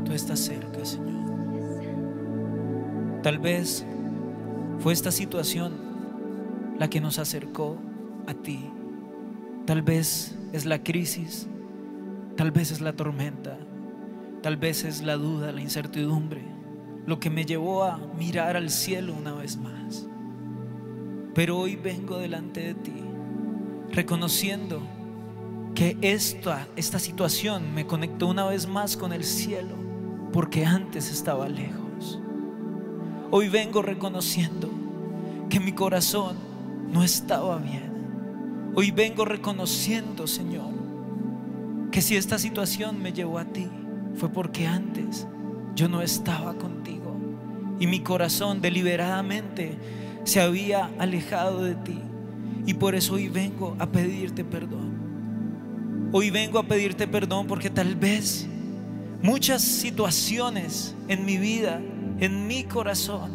Tú 0.04 0.12
estás 0.12 0.40
cerca. 0.40 0.69
Tal 3.22 3.38
vez 3.38 3.84
fue 4.78 4.92
esta 4.92 5.10
situación 5.10 5.72
la 6.78 6.88
que 6.88 7.00
nos 7.00 7.18
acercó 7.18 7.76
a 8.26 8.34
ti. 8.34 8.64
Tal 9.66 9.82
vez 9.82 10.36
es 10.52 10.64
la 10.64 10.82
crisis, 10.82 11.46
tal 12.36 12.50
vez 12.50 12.70
es 12.70 12.80
la 12.80 12.94
tormenta, 12.94 13.58
tal 14.42 14.56
vez 14.56 14.84
es 14.84 15.02
la 15.02 15.16
duda, 15.16 15.52
la 15.52 15.60
incertidumbre, 15.60 16.42
lo 17.06 17.20
que 17.20 17.28
me 17.28 17.44
llevó 17.44 17.84
a 17.84 17.98
mirar 18.18 18.56
al 18.56 18.70
cielo 18.70 19.14
una 19.14 19.34
vez 19.34 19.58
más. 19.58 20.06
Pero 21.34 21.58
hoy 21.58 21.76
vengo 21.76 22.18
delante 22.18 22.60
de 22.60 22.74
ti 22.74 23.04
reconociendo 23.92 24.80
que 25.74 25.96
esta, 26.00 26.68
esta 26.76 26.98
situación 26.98 27.74
me 27.74 27.86
conectó 27.86 28.28
una 28.28 28.46
vez 28.46 28.66
más 28.66 28.96
con 28.96 29.12
el 29.12 29.24
cielo, 29.24 29.74
porque 30.32 30.64
antes 30.64 31.10
estaba 31.10 31.48
lejos. 31.48 31.79
Hoy 33.32 33.48
vengo 33.48 33.80
reconociendo 33.80 34.68
que 35.48 35.60
mi 35.60 35.70
corazón 35.70 36.36
no 36.92 37.04
estaba 37.04 37.58
bien. 37.58 38.72
Hoy 38.74 38.90
vengo 38.90 39.24
reconociendo, 39.24 40.26
Señor, 40.26 40.72
que 41.92 42.02
si 42.02 42.16
esta 42.16 42.38
situación 42.38 43.00
me 43.00 43.12
llevó 43.12 43.38
a 43.38 43.44
ti, 43.44 43.68
fue 44.16 44.30
porque 44.30 44.66
antes 44.66 45.28
yo 45.76 45.88
no 45.88 46.02
estaba 46.02 46.54
contigo 46.54 47.16
y 47.78 47.86
mi 47.86 48.00
corazón 48.00 48.60
deliberadamente 48.60 49.76
se 50.24 50.40
había 50.40 50.90
alejado 50.98 51.62
de 51.62 51.76
ti. 51.76 52.00
Y 52.66 52.74
por 52.74 52.96
eso 52.96 53.14
hoy 53.14 53.28
vengo 53.28 53.76
a 53.78 53.86
pedirte 53.86 54.44
perdón. 54.44 56.10
Hoy 56.10 56.30
vengo 56.30 56.58
a 56.58 56.64
pedirte 56.64 57.06
perdón 57.06 57.46
porque 57.46 57.70
tal 57.70 57.94
vez 57.94 58.48
muchas 59.22 59.62
situaciones 59.62 60.96
en 61.06 61.24
mi 61.24 61.36
vida, 61.36 61.80
en 62.20 62.46
mi 62.46 62.64
corazón, 62.64 63.30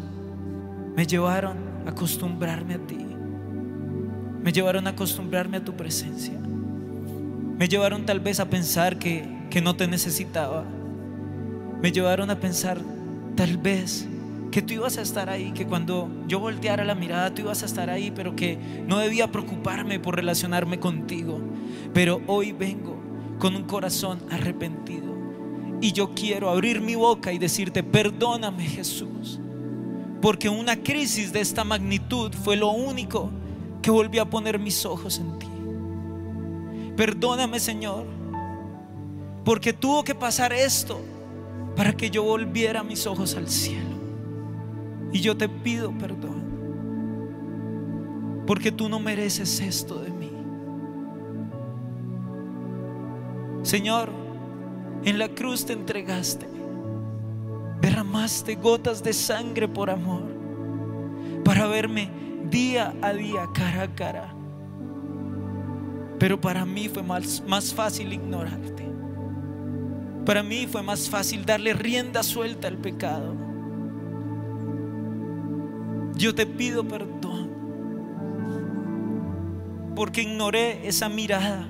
me 0.94 1.06
llevaron 1.06 1.56
a 1.86 1.90
acostumbrarme 1.90 2.74
a 2.74 2.78
ti. 2.78 3.04
Me 4.42 4.52
llevaron 4.52 4.86
a 4.86 4.90
acostumbrarme 4.90 5.56
a 5.56 5.64
tu 5.64 5.76
presencia. 5.76 6.38
Me 7.58 7.66
llevaron 7.66 8.06
tal 8.06 8.20
vez 8.20 8.38
a 8.38 8.48
pensar 8.48 9.00
que, 9.00 9.28
que 9.50 9.60
no 9.60 9.74
te 9.74 9.88
necesitaba. 9.88 10.64
Me 11.82 11.90
llevaron 11.90 12.30
a 12.30 12.38
pensar 12.38 12.78
tal 13.34 13.58
vez 13.58 14.06
que 14.52 14.62
tú 14.62 14.74
ibas 14.74 14.98
a 14.98 15.02
estar 15.02 15.30
ahí, 15.30 15.50
que 15.50 15.66
cuando 15.66 16.08
yo 16.28 16.38
volteara 16.38 16.84
la 16.84 16.94
mirada 16.94 17.34
tú 17.34 17.42
ibas 17.42 17.64
a 17.64 17.66
estar 17.66 17.90
ahí, 17.90 18.12
pero 18.14 18.36
que 18.36 18.84
no 18.86 18.98
debía 18.98 19.32
preocuparme 19.32 19.98
por 19.98 20.14
relacionarme 20.14 20.78
contigo. 20.78 21.40
Pero 21.92 22.22
hoy 22.28 22.52
vengo 22.52 22.96
con 23.40 23.56
un 23.56 23.64
corazón 23.64 24.20
arrepentido 24.30 25.15
y 25.80 25.92
yo 25.92 26.14
quiero 26.14 26.50
abrir 26.50 26.80
mi 26.80 26.94
boca 26.94 27.32
y 27.32 27.38
decirte, 27.38 27.82
perdóname 27.82 28.64
Jesús, 28.64 29.38
porque 30.20 30.48
una 30.48 30.76
crisis 30.76 31.32
de 31.32 31.40
esta 31.40 31.64
magnitud 31.64 32.32
fue 32.32 32.56
lo 32.56 32.70
único 32.70 33.30
que 33.82 33.90
volví 33.90 34.18
a 34.18 34.24
poner 34.24 34.58
mis 34.58 34.84
ojos 34.84 35.18
en 35.18 35.38
ti. 35.38 35.46
Perdóname 36.96 37.60
Señor, 37.60 38.06
porque 39.44 39.72
tuvo 39.72 40.02
que 40.02 40.14
pasar 40.14 40.52
esto 40.52 41.00
para 41.76 41.92
que 41.92 42.10
yo 42.10 42.22
volviera 42.22 42.82
mis 42.82 43.06
ojos 43.06 43.36
al 43.36 43.48
cielo. 43.48 43.96
Y 45.12 45.20
yo 45.20 45.36
te 45.36 45.48
pido 45.48 45.92
perdón. 45.92 46.44
Porque 48.46 48.72
tú 48.72 48.88
no 48.88 48.98
mereces 48.98 49.60
esto 49.60 50.00
de 50.00 50.10
mí. 50.10 50.30
Señor, 53.62 54.25
en 55.04 55.18
la 55.18 55.28
cruz 55.28 55.66
te 55.66 55.72
entregaste. 55.72 56.46
Derramaste 57.80 58.56
gotas 58.56 59.02
de 59.02 59.12
sangre 59.12 59.68
por 59.68 59.90
amor. 59.90 60.22
Para 61.44 61.66
verme 61.66 62.10
día 62.50 62.94
a 63.02 63.12
día, 63.12 63.46
cara 63.54 63.82
a 63.82 63.94
cara. 63.94 64.34
Pero 66.18 66.40
para 66.40 66.64
mí 66.64 66.88
fue 66.88 67.02
más, 67.02 67.42
más 67.46 67.74
fácil 67.74 68.12
ignorarte. 68.12 68.84
Para 70.24 70.42
mí 70.42 70.66
fue 70.66 70.82
más 70.82 71.08
fácil 71.08 71.44
darle 71.44 71.72
rienda 71.72 72.22
suelta 72.22 72.66
al 72.66 72.78
pecado. 72.78 73.36
Yo 76.16 76.34
te 76.34 76.46
pido 76.46 76.82
perdón 76.88 77.16
porque 79.96 80.22
ignoré 80.22 80.86
esa 80.86 81.08
mirada 81.08 81.66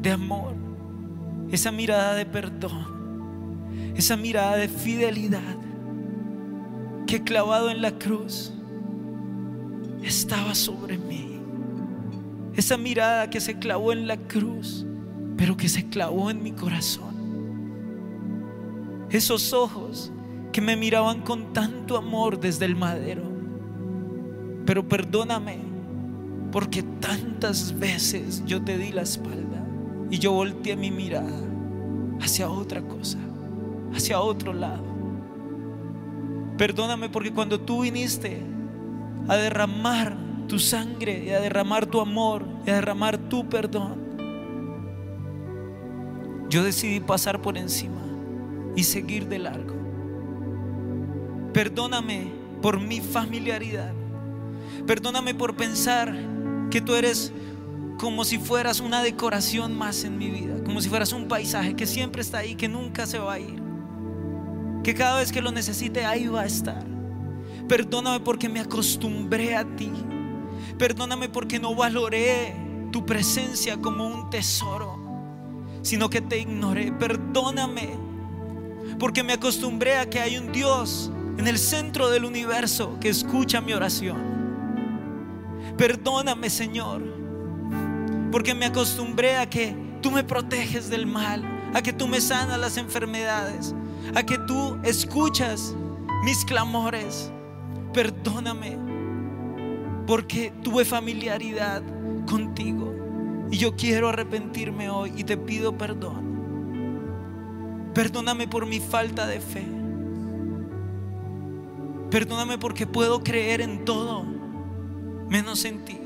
de 0.00 0.10
amor, 0.10 0.54
esa 1.50 1.70
mirada 1.70 2.14
de 2.14 2.26
perdón, 2.26 2.86
esa 3.96 4.16
mirada 4.16 4.56
de 4.56 4.68
fidelidad 4.68 5.56
que 7.06 7.22
clavado 7.22 7.70
en 7.70 7.82
la 7.82 7.98
cruz 7.98 8.52
estaba 10.02 10.54
sobre 10.54 10.98
mí. 10.98 11.40
Esa 12.54 12.76
mirada 12.76 13.30
que 13.30 13.40
se 13.40 13.58
clavó 13.58 13.92
en 13.92 14.06
la 14.06 14.16
cruz, 14.16 14.86
pero 15.36 15.56
que 15.56 15.68
se 15.68 15.88
clavó 15.88 16.30
en 16.30 16.42
mi 16.42 16.52
corazón. 16.52 17.14
Esos 19.10 19.52
ojos 19.52 20.12
que 20.52 20.60
me 20.60 20.76
miraban 20.76 21.22
con 21.22 21.52
tanto 21.52 21.96
amor 21.96 22.38
desde 22.38 22.64
el 22.64 22.76
madero 22.76 23.34
pero 24.66 24.86
perdóname 24.86 25.58
porque 26.50 26.82
tantas 26.82 27.78
veces 27.78 28.42
yo 28.46 28.62
te 28.62 28.78
di 28.78 28.92
la 28.92 29.02
espalda 29.02 29.63
y 30.14 30.18
yo 30.20 30.30
volteé 30.30 30.76
mi 30.76 30.92
mirada 30.92 31.40
hacia 32.20 32.48
otra 32.48 32.80
cosa, 32.80 33.18
hacia 33.92 34.20
otro 34.20 34.52
lado. 34.52 34.84
Perdóname 36.56 37.08
porque 37.08 37.32
cuando 37.32 37.58
tú 37.58 37.82
viniste 37.82 38.40
a 39.26 39.34
derramar 39.34 40.16
tu 40.46 40.60
sangre 40.60 41.24
y 41.24 41.30
a 41.30 41.40
derramar 41.40 41.86
tu 41.86 42.00
amor 42.00 42.46
y 42.64 42.70
a 42.70 42.76
derramar 42.76 43.18
tu 43.18 43.48
perdón, 43.48 43.96
yo 46.48 46.62
decidí 46.62 47.00
pasar 47.00 47.42
por 47.42 47.58
encima 47.58 48.02
y 48.76 48.84
seguir 48.84 49.26
de 49.26 49.40
largo. 49.40 49.74
Perdóname 51.52 52.30
por 52.62 52.80
mi 52.80 53.00
familiaridad. 53.00 53.92
Perdóname 54.86 55.34
por 55.34 55.56
pensar 55.56 56.16
que 56.70 56.80
tú 56.80 56.94
eres 56.94 57.32
como 58.04 58.26
si 58.26 58.36
fueras 58.36 58.80
una 58.80 59.02
decoración 59.02 59.78
más 59.78 60.04
en 60.04 60.18
mi 60.18 60.28
vida, 60.28 60.62
como 60.62 60.82
si 60.82 60.90
fueras 60.90 61.14
un 61.14 61.26
paisaje 61.26 61.74
que 61.74 61.86
siempre 61.86 62.20
está 62.20 62.40
ahí, 62.40 62.54
que 62.54 62.68
nunca 62.68 63.06
se 63.06 63.18
va 63.18 63.32
a 63.32 63.38
ir, 63.38 63.62
que 64.82 64.92
cada 64.92 65.20
vez 65.20 65.32
que 65.32 65.40
lo 65.40 65.50
necesite 65.50 66.04
ahí 66.04 66.26
va 66.26 66.42
a 66.42 66.44
estar. 66.44 66.84
Perdóname 67.66 68.20
porque 68.20 68.50
me 68.50 68.60
acostumbré 68.60 69.56
a 69.56 69.64
ti. 69.64 69.90
Perdóname 70.76 71.30
porque 71.30 71.58
no 71.58 71.74
valoré 71.74 72.54
tu 72.92 73.06
presencia 73.06 73.78
como 73.78 74.06
un 74.06 74.28
tesoro, 74.28 74.98
sino 75.80 76.10
que 76.10 76.20
te 76.20 76.38
ignoré. 76.38 76.92
Perdóname 76.92 77.88
porque 78.98 79.22
me 79.22 79.32
acostumbré 79.32 79.96
a 79.96 80.10
que 80.10 80.20
hay 80.20 80.36
un 80.36 80.52
Dios 80.52 81.10
en 81.38 81.48
el 81.48 81.56
centro 81.56 82.10
del 82.10 82.26
universo 82.26 82.98
que 83.00 83.08
escucha 83.08 83.62
mi 83.62 83.72
oración. 83.72 84.18
Perdóname, 85.78 86.50
Señor, 86.50 87.13
porque 88.34 88.52
me 88.52 88.66
acostumbré 88.66 89.36
a 89.36 89.48
que 89.48 89.76
tú 90.02 90.10
me 90.10 90.24
proteges 90.24 90.90
del 90.90 91.06
mal, 91.06 91.44
a 91.72 91.80
que 91.80 91.92
tú 91.92 92.08
me 92.08 92.20
sanas 92.20 92.58
las 92.58 92.76
enfermedades, 92.78 93.72
a 94.12 94.24
que 94.24 94.38
tú 94.38 94.76
escuchas 94.82 95.72
mis 96.24 96.44
clamores. 96.44 97.30
Perdóname, 97.92 98.76
porque 100.04 100.52
tuve 100.64 100.84
familiaridad 100.84 101.80
contigo 102.28 102.92
y 103.52 103.58
yo 103.58 103.76
quiero 103.76 104.08
arrepentirme 104.08 104.90
hoy 104.90 105.12
y 105.16 105.22
te 105.22 105.36
pido 105.36 105.78
perdón. 105.78 107.92
Perdóname 107.94 108.48
por 108.48 108.66
mi 108.66 108.80
falta 108.80 109.28
de 109.28 109.38
fe. 109.38 109.64
Perdóname 112.10 112.58
porque 112.58 112.84
puedo 112.84 113.22
creer 113.22 113.60
en 113.60 113.84
todo 113.84 114.24
menos 115.30 115.64
en 115.64 115.84
ti. 115.84 116.03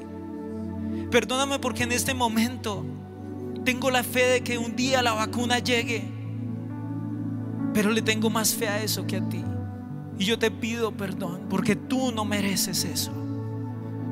Perdóname 1.11 1.59
porque 1.59 1.85
en 1.85 1.93
este 1.93 2.15
momento 2.15 2.85
tengo 3.65 3.91
la 3.91 4.03
fe 4.03 4.27
de 4.27 4.41
que 4.43 4.59
un 4.59 4.77
día 4.77 5.03
la 5.03 5.13
vacuna 5.13 5.59
llegue, 5.59 6.03
pero 7.75 7.91
le 7.91 8.03
tengo 8.03 8.31
más 8.31 8.55
fe 8.55 8.69
a 8.69 8.83
eso 8.83 9.07
que 9.07 9.17
a 9.17 9.29
ti. 9.29 9.45
Y 10.19 10.25
yo 10.25 10.39
te 10.39 10.51
pido 10.51 10.93
perdón 10.93 11.47
porque 11.49 11.77
tú 11.77 12.13
no 12.13 12.25
mereces 12.25 12.85
eso. 12.85 13.13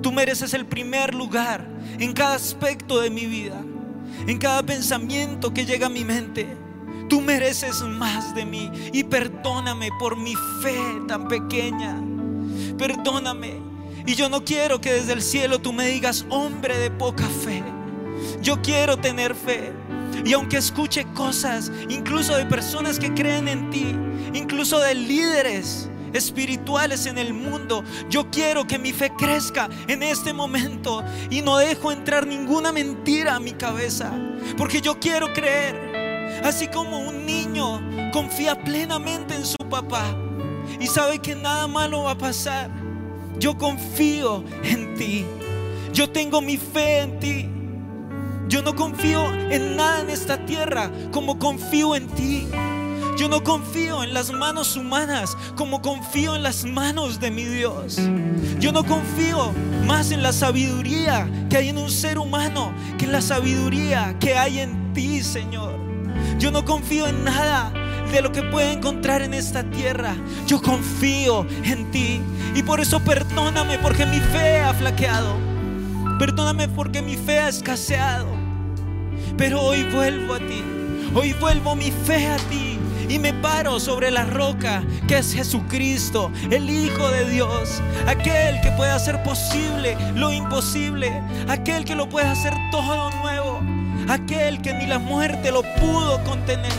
Tú 0.02 0.12
mereces 0.12 0.54
el 0.54 0.66
primer 0.66 1.14
lugar 1.14 1.66
en 1.98 2.12
cada 2.12 2.36
aspecto 2.36 3.00
de 3.00 3.10
mi 3.10 3.26
vida, 3.26 3.60
en 4.26 4.38
cada 4.38 4.62
pensamiento 4.62 5.52
que 5.52 5.66
llega 5.66 5.86
a 5.86 5.90
mi 5.90 6.04
mente. 6.04 6.46
Tú 7.08 7.20
mereces 7.20 7.82
más 7.82 8.34
de 8.34 8.44
mí 8.44 8.70
y 8.92 9.04
perdóname 9.04 9.90
por 9.98 10.16
mi 10.16 10.34
fe 10.62 10.78
tan 11.08 11.28
pequeña. 11.28 12.00
Perdóname 12.78 13.65
y 14.06 14.14
yo 14.14 14.28
no 14.28 14.44
quiero 14.44 14.80
que 14.80 14.92
desde 14.92 15.12
el 15.12 15.22
cielo 15.22 15.58
tú 15.58 15.72
me 15.72 15.88
digas, 15.88 16.24
hombre 16.28 16.78
de 16.78 16.90
poca 16.90 17.26
fe. 17.44 17.62
Yo 18.40 18.62
quiero 18.62 18.96
tener 18.96 19.34
fe. 19.34 19.72
Y 20.24 20.32
aunque 20.32 20.56
escuche 20.56 21.04
cosas, 21.14 21.70
incluso 21.88 22.36
de 22.36 22.46
personas 22.46 22.98
que 22.98 23.12
creen 23.12 23.48
en 23.48 23.70
ti, 23.70 23.94
incluso 24.32 24.78
de 24.78 24.94
líderes 24.94 25.90
espirituales 26.12 27.06
en 27.06 27.18
el 27.18 27.34
mundo. 27.34 27.84
Yo 28.08 28.30
quiero 28.30 28.66
que 28.66 28.78
mi 28.78 28.92
fe 28.92 29.12
crezca 29.16 29.68
en 29.86 30.02
este 30.02 30.32
momento 30.32 31.04
y 31.30 31.42
no 31.42 31.58
dejo 31.58 31.92
entrar 31.92 32.26
ninguna 32.26 32.72
mentira 32.72 33.36
a 33.36 33.40
mi 33.40 33.52
cabeza, 33.52 34.12
porque 34.56 34.80
yo 34.80 34.98
quiero 34.98 35.32
creer, 35.32 36.40
así 36.44 36.68
como 36.68 37.00
un 37.00 37.26
niño 37.26 37.80
confía 38.12 38.58
plenamente 38.62 39.34
en 39.34 39.44
su 39.44 39.58
papá 39.68 40.04
y 40.80 40.86
sabe 40.86 41.18
que 41.18 41.34
nada 41.34 41.66
malo 41.66 42.04
va 42.04 42.12
a 42.12 42.18
pasar. 42.18 42.85
Yo 43.38 43.56
confío 43.58 44.44
en 44.64 44.94
ti. 44.94 45.24
Yo 45.92 46.10
tengo 46.10 46.40
mi 46.40 46.56
fe 46.56 47.00
en 47.00 47.20
ti. 47.20 47.48
Yo 48.48 48.62
no 48.62 48.74
confío 48.74 49.32
en 49.50 49.76
nada 49.76 50.00
en 50.00 50.10
esta 50.10 50.44
tierra 50.46 50.90
como 51.10 51.38
confío 51.38 51.96
en 51.96 52.06
ti. 52.08 52.46
Yo 53.16 53.28
no 53.28 53.42
confío 53.42 54.04
en 54.04 54.12
las 54.12 54.30
manos 54.30 54.76
humanas 54.76 55.36
como 55.56 55.80
confío 55.80 56.36
en 56.36 56.42
las 56.42 56.64
manos 56.64 57.18
de 57.18 57.30
mi 57.30 57.44
Dios. 57.44 57.98
Yo 58.60 58.72
no 58.72 58.84
confío 58.84 59.52
más 59.86 60.10
en 60.10 60.22
la 60.22 60.32
sabiduría 60.32 61.28
que 61.48 61.56
hay 61.56 61.68
en 61.70 61.78
un 61.78 61.90
ser 61.90 62.18
humano 62.18 62.72
que 62.98 63.06
en 63.06 63.12
la 63.12 63.22
sabiduría 63.22 64.16
que 64.20 64.36
hay 64.36 64.60
en 64.60 64.92
ti, 64.92 65.22
Señor. 65.22 65.74
Yo 66.38 66.50
no 66.50 66.64
confío 66.64 67.06
en 67.06 67.24
nada 67.24 67.72
de 68.12 68.22
lo 68.22 68.32
que 68.32 68.42
puedo 68.42 68.70
encontrar 68.70 69.22
en 69.22 69.34
esta 69.34 69.62
tierra. 69.64 70.14
Yo 70.46 70.60
confío 70.60 71.46
en 71.64 71.90
ti 71.90 72.20
y 72.54 72.62
por 72.62 72.80
eso 72.80 73.00
perdóname 73.00 73.78
porque 73.78 74.06
mi 74.06 74.20
fe 74.20 74.60
ha 74.60 74.72
flaqueado. 74.74 75.36
Perdóname 76.18 76.68
porque 76.68 77.02
mi 77.02 77.16
fe 77.16 77.40
ha 77.40 77.48
escaseado. 77.48 78.28
Pero 79.36 79.60
hoy 79.60 79.84
vuelvo 79.84 80.34
a 80.34 80.38
ti. 80.38 80.62
Hoy 81.14 81.32
vuelvo 81.34 81.74
mi 81.74 81.90
fe 81.90 82.26
a 82.26 82.36
ti 82.48 82.78
y 83.08 83.18
me 83.18 83.32
paro 83.34 83.78
sobre 83.78 84.10
la 84.10 84.24
roca 84.24 84.82
que 85.06 85.18
es 85.18 85.32
Jesucristo, 85.32 86.30
el 86.50 86.68
Hijo 86.68 87.08
de 87.10 87.30
Dios, 87.30 87.80
aquel 88.06 88.60
que 88.60 88.72
puede 88.72 88.90
hacer 88.90 89.22
posible 89.22 89.96
lo 90.14 90.32
imposible, 90.32 91.22
aquel 91.48 91.84
que 91.84 91.94
lo 91.94 92.08
puede 92.08 92.26
hacer 92.26 92.52
todo 92.70 93.10
nuevo, 93.22 93.60
aquel 94.08 94.60
que 94.60 94.74
ni 94.74 94.86
la 94.86 94.98
muerte 94.98 95.52
lo 95.52 95.62
pudo 95.80 96.22
contener. 96.24 96.72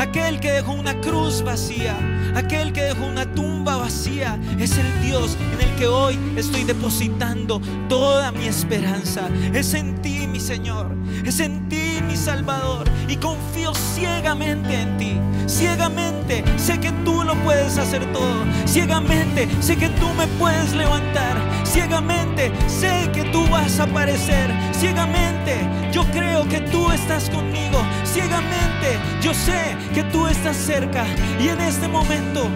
Aquel 0.00 0.40
que 0.40 0.50
dejó 0.50 0.72
una 0.72 0.98
cruz 1.02 1.42
vacía, 1.42 1.94
aquel 2.34 2.72
que 2.72 2.80
dejó 2.80 3.04
una 3.04 3.26
tumba 3.34 3.76
vacía, 3.76 4.38
es 4.58 4.78
el 4.78 5.02
Dios 5.02 5.36
en 5.52 5.68
el 5.68 5.76
que 5.76 5.88
hoy 5.88 6.18
estoy 6.36 6.64
depositando 6.64 7.60
toda 7.86 8.32
mi 8.32 8.46
esperanza. 8.46 9.28
Es 9.52 9.74
en 9.74 10.00
ti, 10.00 10.26
mi 10.26 10.40
Señor, 10.40 10.86
es 11.22 11.38
en 11.38 11.68
ti, 11.68 12.00
mi 12.08 12.16
Salvador, 12.16 12.88
y 13.08 13.16
confío 13.16 13.74
ciegamente 13.74 14.80
en 14.80 14.96
ti. 14.96 15.20
Ciegamente 15.46 16.44
sé 16.56 16.80
que 16.80 16.92
tú 17.04 17.22
lo 17.22 17.34
puedes 17.42 17.76
hacer 17.76 18.10
todo. 18.10 18.44
Ciegamente 18.66 19.48
sé 19.60 19.76
que 19.76 19.90
tú 19.90 20.08
me 20.16 20.26
puedes 20.38 20.72
levantar. 20.72 21.36
Ciegamente 21.64 22.50
sé 22.68 23.10
que 23.12 23.24
tú 23.24 23.46
vas 23.48 23.78
a 23.78 23.82
aparecer. 23.82 24.50
Ciegamente 24.72 25.58
yo 25.92 26.04
creo 26.06 26.48
que 26.48 26.60
tú 26.60 26.90
estás 26.90 27.28
conmigo. 27.28 27.82
Ciegamente 28.12 28.98
yo 29.22 29.32
sé 29.32 29.76
que 29.94 30.02
tú 30.04 30.26
estás 30.26 30.56
cerca. 30.56 31.04
Y 31.38 31.48
en 31.48 31.60
este 31.60 31.86
momento 31.86 32.48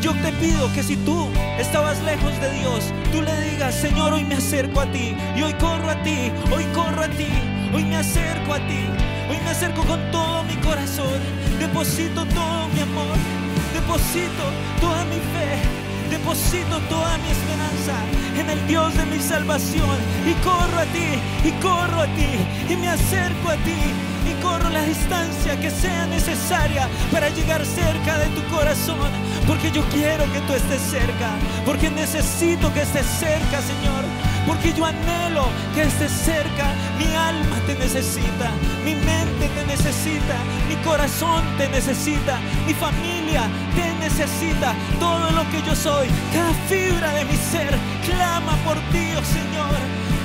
yo 0.00 0.12
te 0.14 0.32
pido 0.32 0.72
que 0.72 0.82
si 0.82 0.96
tú 0.96 1.28
estabas 1.58 2.02
lejos 2.02 2.32
de 2.40 2.50
Dios, 2.58 2.92
tú 3.12 3.22
le 3.22 3.50
digas, 3.50 3.74
Señor, 3.74 4.12
hoy 4.12 4.24
me 4.24 4.34
acerco 4.34 4.80
a 4.80 4.86
ti. 4.86 5.14
Y 5.36 5.42
hoy 5.42 5.52
corro 5.54 5.90
a 5.90 6.02
ti, 6.02 6.32
hoy 6.50 6.64
corro 6.74 7.02
a 7.02 7.08
ti, 7.08 7.28
hoy 7.72 7.84
me 7.84 7.96
acerco 7.96 8.54
a 8.54 8.58
ti. 8.58 8.84
Hoy 9.30 9.38
me 9.44 9.50
acerco 9.50 9.82
con 9.84 10.00
todo 10.10 10.42
mi 10.44 10.56
corazón. 10.56 11.20
Deposito 11.60 12.24
todo 12.26 12.68
mi 12.74 12.80
amor. 12.80 13.16
Deposito 13.72 14.44
toda 14.80 15.04
mi 15.04 15.20
fe. 15.32 15.80
Deposito 16.10 16.80
toda 16.88 17.16
mi 17.18 17.30
esperanza 17.30 17.94
en 18.36 18.50
el 18.50 18.66
Dios 18.66 18.92
de 18.96 19.06
mi 19.06 19.20
salvación. 19.20 19.96
Y 20.26 20.32
corro 20.42 20.78
a 20.80 20.84
ti, 20.86 21.08
y 21.44 21.52
corro 21.62 22.00
a 22.00 22.06
ti, 22.06 22.32
y 22.68 22.76
me 22.76 22.88
acerco 22.88 23.50
a 23.50 23.56
ti, 23.56 23.78
y 24.50 24.52
corro 24.52 24.70
la 24.70 24.82
distancia 24.82 25.58
que 25.60 25.70
sea 25.70 26.06
necesaria 26.06 26.88
para 27.12 27.28
llegar 27.30 27.64
cerca 27.64 28.18
de 28.18 28.26
tu 28.28 28.42
corazón. 28.54 29.10
Porque 29.46 29.70
yo 29.70 29.82
quiero 29.92 30.24
que 30.32 30.40
tú 30.40 30.52
estés 30.54 30.80
cerca, 30.80 31.30
porque 31.64 31.90
necesito 31.90 32.72
que 32.72 32.82
estés 32.82 33.06
cerca, 33.06 33.60
Señor. 33.60 34.04
Porque 34.46 34.72
yo 34.72 34.84
anhelo 34.84 35.46
que 35.74 35.82
estés 35.82 36.10
cerca. 36.10 36.66
Mi 36.98 37.14
alma 37.14 37.56
te 37.66 37.74
necesita, 37.74 38.50
mi 38.84 38.94
mente 38.94 39.48
te 39.54 39.66
necesita, 39.66 40.36
mi 40.68 40.76
corazón 40.76 41.44
te 41.58 41.68
necesita, 41.68 42.38
mi 42.66 42.74
familia 42.74 43.42
te 43.74 43.86
necesita. 44.04 44.74
Todo 44.98 45.30
lo 45.30 45.42
que 45.50 45.62
yo 45.62 45.74
soy, 45.74 46.08
cada 46.32 46.52
fibra 46.68 47.12
de 47.14 47.24
mi 47.24 47.36
ser 47.36 47.72
clama 48.04 48.56
por 48.64 48.76
ti, 48.92 49.12
oh 49.16 49.24
Señor. 49.24 49.78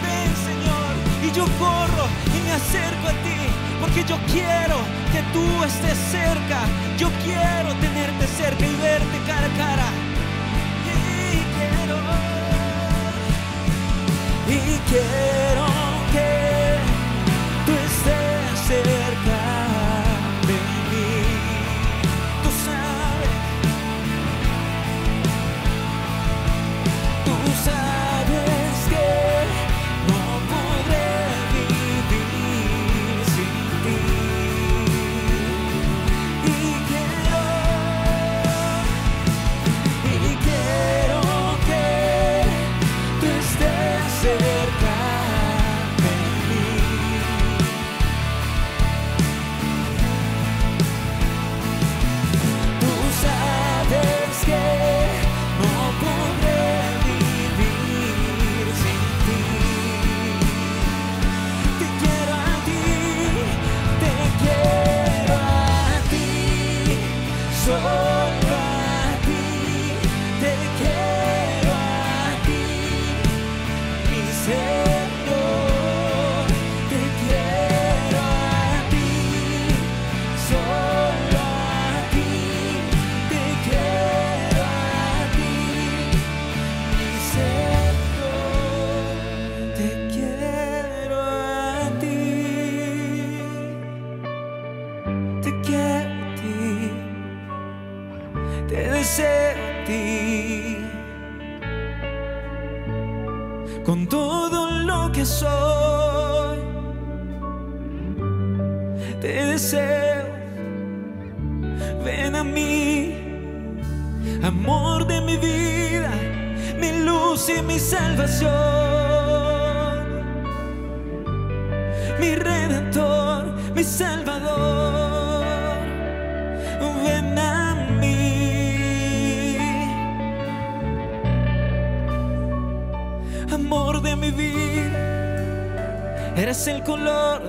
Ven, 0.03 0.31
Señor, 0.49 0.93
y 1.23 1.31
yo 1.35 1.45
corro 1.59 2.05
y 2.35 2.41
me 2.45 2.51
acerco 2.53 3.07
a 3.07 3.13
ti. 3.23 3.64
Porque 3.81 4.03
yo 4.03 4.17
quiero 4.31 4.77
que 5.11 5.21
tú 5.33 5.63
estés 5.63 5.97
cerca. 6.11 6.59
Yo 6.97 7.09
quiero 7.23 7.73
tenerte 7.81 8.27
cerca 8.27 8.65
y 8.65 8.75
verte 8.81 9.17
cara 9.27 9.47
a 9.47 9.57
cara. 9.57 9.87
Y 10.85 11.37
quiero 11.55 11.95
y 14.47 14.79
quiero 14.89 15.65
que 16.11 16.77
tú 17.65 17.71
estés 17.71 18.67
cerca 18.67 19.34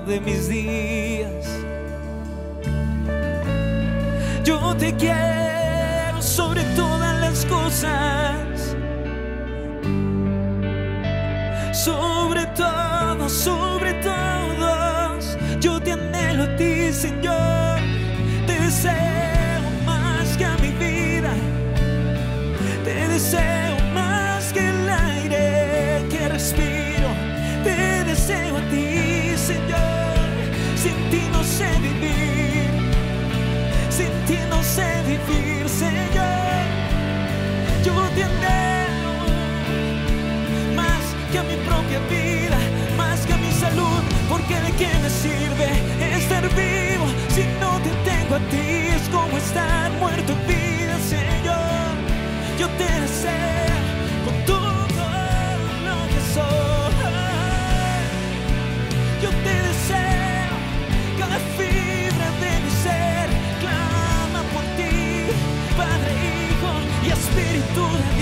de 0.06 0.20
mis 0.20 0.45
Más 40.74 41.04
que 41.30 41.38
a 41.38 41.42
mi 41.42 41.56
propia 41.68 41.98
vida, 42.08 42.58
más 42.96 43.26
que 43.26 43.32
a 43.34 43.36
mi 43.36 43.52
salud, 43.52 44.00
porque 44.28 44.54
de 44.60 44.72
qué 44.72 44.90
me 45.02 45.10
sirve 45.10 45.68
estar 46.16 46.42
vivo 46.54 47.06
si 47.34 47.42
no 47.60 47.78
te 47.80 47.90
tengo 48.10 48.36
a 48.36 48.40
ti, 48.50 48.88
es 48.96 49.08
como 49.10 49.36
estar 49.36 49.90
muerto 49.92 50.32
en 50.32 50.46
vida, 50.46 50.98
Señor. 51.08 51.92
Yo 52.58 52.68
te 52.78 53.00
deseo 53.00 53.55
Espíritu 67.76 68.15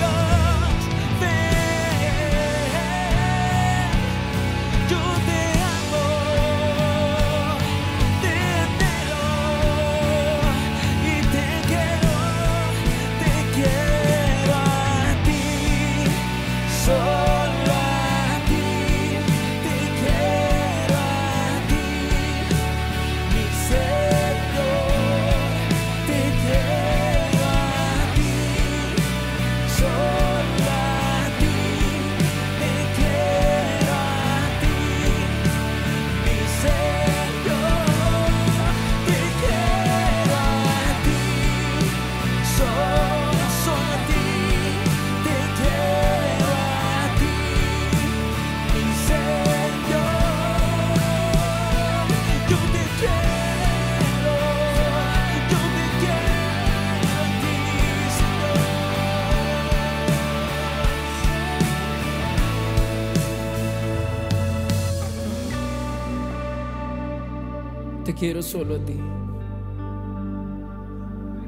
quiero 68.25 68.41
solo 68.41 68.77
a 68.77 68.79
ti, 68.79 68.99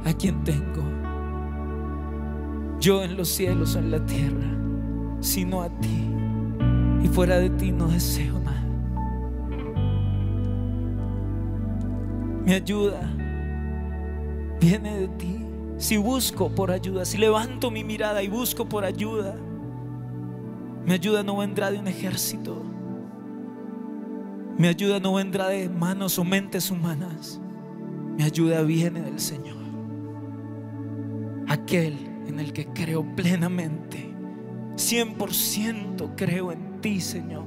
a 0.05 0.12
quien 0.12 0.45
tengo. 0.45 0.83
Yo 2.79 3.03
en 3.03 3.16
los 3.16 3.29
cielos, 3.29 3.77
en 3.77 3.91
la 3.91 4.05
tierra, 4.05 4.47
sino 5.20 5.62
a 5.62 5.70
ti. 5.70 6.05
Y 7.03 7.09
fuera 7.09 7.39
de 7.39 7.49
ti 7.49 7.72
no 7.72 7.89
deseo 7.89 8.39
nada. 8.41 8.62
Mi 12.45 12.53
ayuda 12.53 13.11
viene 14.61 15.01
de 15.01 15.09
ti. 15.09 15.47
Si 15.79 15.97
busco 15.97 16.51
por 16.51 16.70
ayuda, 16.70 17.07
si 17.07 17.16
levanto 17.16 17.70
mi 17.70 17.85
mirada 17.85 18.22
y 18.22 18.29
busco 18.29 18.68
por 18.68 18.85
ayuda, 18.85 19.35
mi 20.85 20.93
ayuda 20.93 21.22
no 21.22 21.39
vendrá 21.39 21.70
de 21.70 21.79
un 21.79 21.89
ejército. 21.89 22.76
Mi 24.59 24.68
ayuda 24.68 25.00
no 25.00 25.14
vendrá 25.14 25.48
de 25.48 25.68
manos 25.68 26.18
o 26.18 26.24
mentes 26.24 26.70
humanas. 26.70 27.40
Mi 28.16 28.22
ayuda 28.22 28.62
viene 28.62 29.02
del 29.02 29.20
Señor. 29.20 29.57
Aquel 31.46 31.94
en 32.26 32.40
el 32.40 32.52
que 32.52 32.66
creo 32.66 33.04
plenamente. 33.14 34.14
100% 34.76 36.12
creo 36.16 36.52
en 36.52 36.80
ti, 36.80 37.00
Señor. 37.00 37.44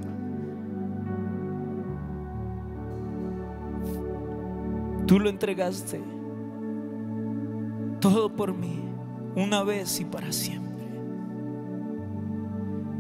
Tú 5.08 5.20
lo 5.20 5.30
entregaste 5.30 6.00
todo 8.00 8.36
por 8.36 8.54
mí, 8.54 8.80
una 9.36 9.64
vez 9.64 10.00
y 10.00 10.06
para 10.06 10.32
siempre. 10.32 10.86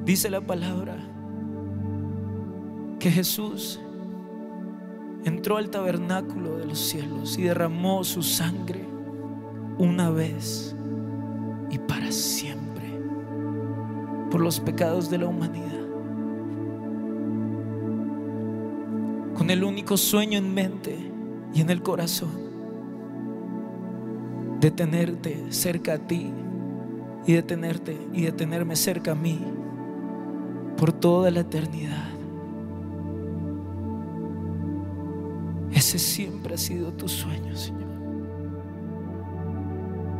Dice 0.03 0.29
la 0.29 0.41
palabra 0.41 0.97
que 2.99 3.11
Jesús 3.11 3.79
entró 5.25 5.57
al 5.57 5.69
tabernáculo 5.69 6.57
de 6.57 6.65
los 6.65 6.79
cielos 6.79 7.37
y 7.37 7.43
derramó 7.43 8.03
su 8.03 8.23
sangre 8.23 8.85
una 9.77 10.09
vez 10.09 10.75
y 11.69 11.77
para 11.77 12.11
siempre 12.11 12.85
por 14.29 14.41
los 14.41 14.59
pecados 14.59 15.09
de 15.09 15.17
la 15.17 15.27
humanidad. 15.27 15.65
Con 19.35 19.49
el 19.49 19.63
único 19.63 19.97
sueño 19.97 20.37
en 20.37 20.53
mente 20.53 21.11
y 21.53 21.61
en 21.61 21.69
el 21.69 21.81
corazón 21.81 22.49
de 24.59 24.71
tenerte 24.71 25.51
cerca 25.51 25.93
a 25.93 25.97
ti 25.99 26.31
y 27.25 27.33
de 27.33 27.43
tenerte 27.43 27.97
y 28.13 28.23
de 28.23 28.31
tenerme 28.31 28.75
cerca 28.75 29.11
a 29.11 29.15
mí 29.15 29.39
por 30.77 30.91
toda 30.91 31.31
la 31.31 31.41
eternidad. 31.41 32.18
Ese 35.89 35.97
siempre 35.97 36.53
ha 36.53 36.57
sido 36.59 36.93
tu 36.93 37.07
sueño, 37.07 37.55
Señor. 37.55 37.89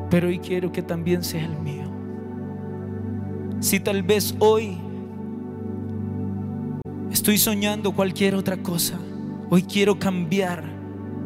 Pero 0.10 0.30
hoy 0.30 0.40
quiero 0.40 0.72
que 0.72 0.82
también 0.82 1.24
sea 1.24 1.46
el 1.46 1.60
mío. 1.60 1.92
Si 3.60 3.80
tal 3.80 4.02
vez 4.02 4.34
hoy 4.40 4.80
estoy 7.12 7.38
soñando 7.38 7.92
cualquier 7.92 8.34
otra 8.34 8.58
cosa, 8.58 8.98
hoy 9.52 9.62
quiero 9.62 10.00
cambiar 10.00 10.64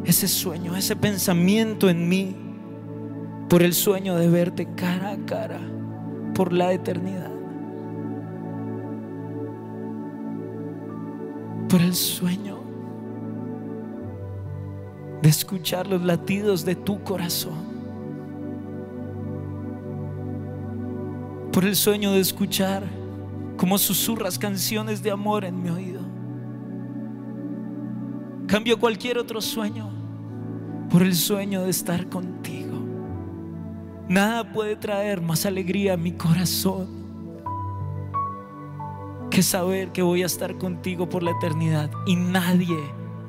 ese 0.04 0.28
sueño, 0.28 0.76
ese 0.76 0.94
pensamiento 0.94 1.88
en 1.88 2.06
mí 2.06 2.36
por 3.48 3.62
el 3.62 3.72
sueño 3.72 4.14
de 4.16 4.28
verte 4.28 4.68
cara 4.74 5.12
a 5.12 5.24
cara 5.24 5.60
por 6.34 6.52
la 6.52 6.74
eternidad. 6.74 7.32
Por 11.66 11.80
el 11.80 11.94
sueño 11.94 12.63
de 15.24 15.30
escuchar 15.30 15.86
los 15.86 16.02
latidos 16.02 16.66
de 16.66 16.74
tu 16.74 17.02
corazón. 17.02 17.54
Por 21.50 21.64
el 21.64 21.74
sueño 21.76 22.12
de 22.12 22.20
escuchar 22.20 22.82
como 23.56 23.78
susurras 23.78 24.38
canciones 24.38 25.02
de 25.02 25.10
amor 25.10 25.46
en 25.46 25.62
mi 25.62 25.70
oído. 25.70 26.02
Cambio 28.46 28.78
cualquier 28.78 29.16
otro 29.16 29.40
sueño 29.40 29.88
por 30.90 31.02
el 31.02 31.14
sueño 31.14 31.62
de 31.62 31.70
estar 31.70 32.06
contigo. 32.10 32.78
Nada 34.06 34.52
puede 34.52 34.76
traer 34.76 35.22
más 35.22 35.46
alegría 35.46 35.94
a 35.94 35.96
mi 35.96 36.12
corazón 36.12 36.86
que 39.30 39.42
saber 39.42 39.90
que 39.90 40.02
voy 40.02 40.22
a 40.22 40.26
estar 40.26 40.58
contigo 40.58 41.08
por 41.08 41.22
la 41.22 41.30
eternidad 41.30 41.90
y 42.04 42.14
nadie 42.14 42.76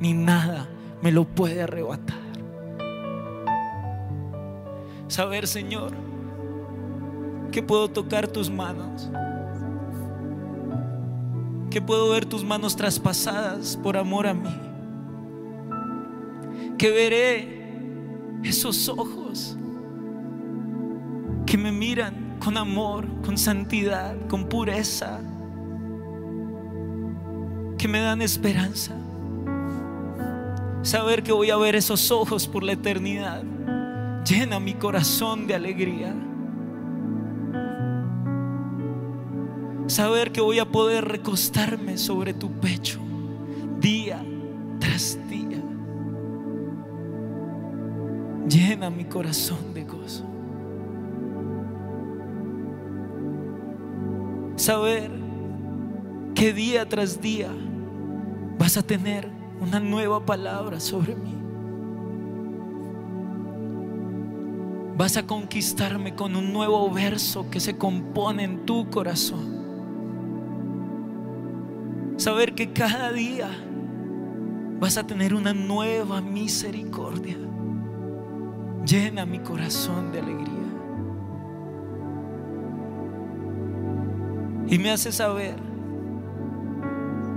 ni 0.01 0.11
nada 0.11 0.67
me 1.05 1.11
lo 1.11 1.23
puede 1.23 1.61
arrebatar. 1.61 2.17
Saber, 5.07 5.45
Señor, 5.45 5.91
que 7.51 7.61
puedo 7.61 7.91
tocar 7.91 8.27
tus 8.27 8.49
manos, 8.49 9.11
que 11.69 11.79
puedo 11.79 12.09
ver 12.09 12.25
tus 12.25 12.43
manos 12.43 12.75
traspasadas 12.75 13.77
por 13.77 13.97
amor 13.97 14.25
a 14.25 14.33
mí, 14.33 14.49
que 16.79 16.89
veré 16.89 18.41
esos 18.43 18.89
ojos 18.89 19.55
que 21.45 21.55
me 21.55 21.71
miran 21.71 22.39
con 22.43 22.57
amor, 22.57 23.05
con 23.21 23.37
santidad, 23.37 24.15
con 24.27 24.49
pureza, 24.49 25.19
que 27.77 27.87
me 27.87 27.99
dan 27.99 28.23
esperanza. 28.23 29.04
Saber 30.85 31.23
que 31.23 31.31
voy 31.31 31.49
a 31.49 31.57
ver 31.57 31.75
esos 31.75 32.11
ojos 32.11 32.47
por 32.47 32.61
la 32.61 32.73
eternidad 32.73 33.43
llena 34.23 34.59
mi 34.59 34.75
corazón 34.75 35.47
de 35.47 35.55
alegría. 35.55 36.15
Saber 39.87 40.31
que 40.31 40.41
voy 40.41 40.59
a 40.59 40.65
poder 40.65 41.05
recostarme 41.05 41.97
sobre 41.97 42.35
tu 42.35 42.51
pecho 42.51 42.99
día 43.79 44.23
tras 44.79 45.17
día. 45.27 45.59
Llena 48.47 48.91
mi 48.91 49.05
corazón 49.05 49.73
de 49.73 49.85
gozo. 49.85 50.23
Saber 54.55 55.09
que 56.35 56.53
día 56.53 56.87
tras 56.87 57.19
día 57.19 57.49
vas 58.59 58.77
a 58.77 58.83
tener 58.83 59.34
una 59.61 59.79
nueva 59.79 60.25
palabra 60.25 60.79
sobre 60.79 61.15
mí. 61.15 61.33
Vas 64.97 65.17
a 65.17 65.27
conquistarme 65.27 66.15
con 66.15 66.35
un 66.35 66.53
nuevo 66.53 66.89
verso 66.89 67.49
que 67.49 67.59
se 67.59 67.77
compone 67.77 68.43
en 68.43 68.65
tu 68.65 68.89
corazón. 68.89 69.55
Saber 72.17 72.55
que 72.55 72.71
cada 72.71 73.11
día 73.11 73.49
vas 74.79 74.97
a 74.97 75.05
tener 75.05 75.33
una 75.33 75.53
nueva 75.53 76.21
misericordia. 76.21 77.37
Llena 78.85 79.25
mi 79.25 79.39
corazón 79.39 80.11
de 80.11 80.19
alegría. 80.19 80.55
Y 84.67 84.79
me 84.79 84.91
hace 84.91 85.11
saber 85.11 85.74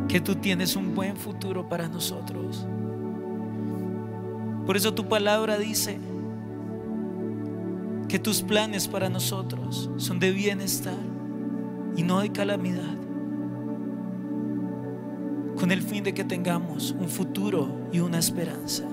que 0.09 0.21
tú 0.21 0.35
tienes 0.37 0.75
un 0.75 0.95
buen 0.95 1.17
futuro 1.17 1.69
para 1.69 1.87
nosotros. 1.87 2.67
Por 4.67 4.77
eso 4.77 4.95
tu 4.95 5.07
palabra 5.07 5.59
dice 5.59 5.99
que 8.09 8.19
tus 8.19 8.43
planes 8.43 8.89
para 8.89 9.11
nosotros 9.11 9.91
son 9.99 10.19
de 10.19 10.31
bienestar 10.33 10.97
y 11.95 12.03
no 12.03 12.21
de 12.21 12.33
calamidad, 12.33 12.97
con 15.59 15.71
el 15.71 15.83
fin 15.83 16.05
de 16.05 16.15
que 16.15 16.25
tengamos 16.25 16.93
un 16.99 17.09
futuro 17.09 17.69
y 17.93 18.01
una 18.01 18.19
esperanza. 18.19 18.85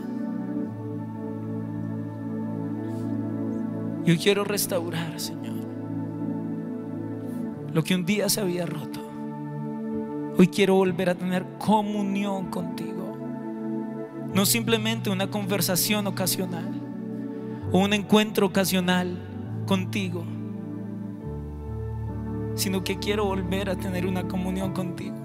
Yo 4.05 4.15
quiero 4.17 4.43
restaurar, 4.43 5.19
Señor, 5.19 5.55
lo 7.73 7.83
que 7.83 7.95
un 7.95 8.05
día 8.05 8.27
se 8.27 8.41
había 8.41 8.65
roto. 8.65 9.04
Hoy 10.37 10.47
quiero 10.49 10.75
volver 10.75 11.09
a 11.09 11.15
tener 11.15 11.45
comunión 11.57 12.49
contigo. 12.49 13.17
No 14.33 14.45
simplemente 14.45 15.09
una 15.09 15.31
conversación 15.31 16.07
ocasional 16.07 16.73
o 17.71 17.79
un 17.79 17.93
encuentro 17.93 18.47
ocasional 18.47 19.17
contigo, 19.65 20.25
sino 22.55 22.83
que 22.83 22.99
quiero 22.99 23.23
volver 23.23 23.69
a 23.69 23.77
tener 23.77 24.05
una 24.05 24.27
comunión 24.27 24.73
contigo. 24.73 25.15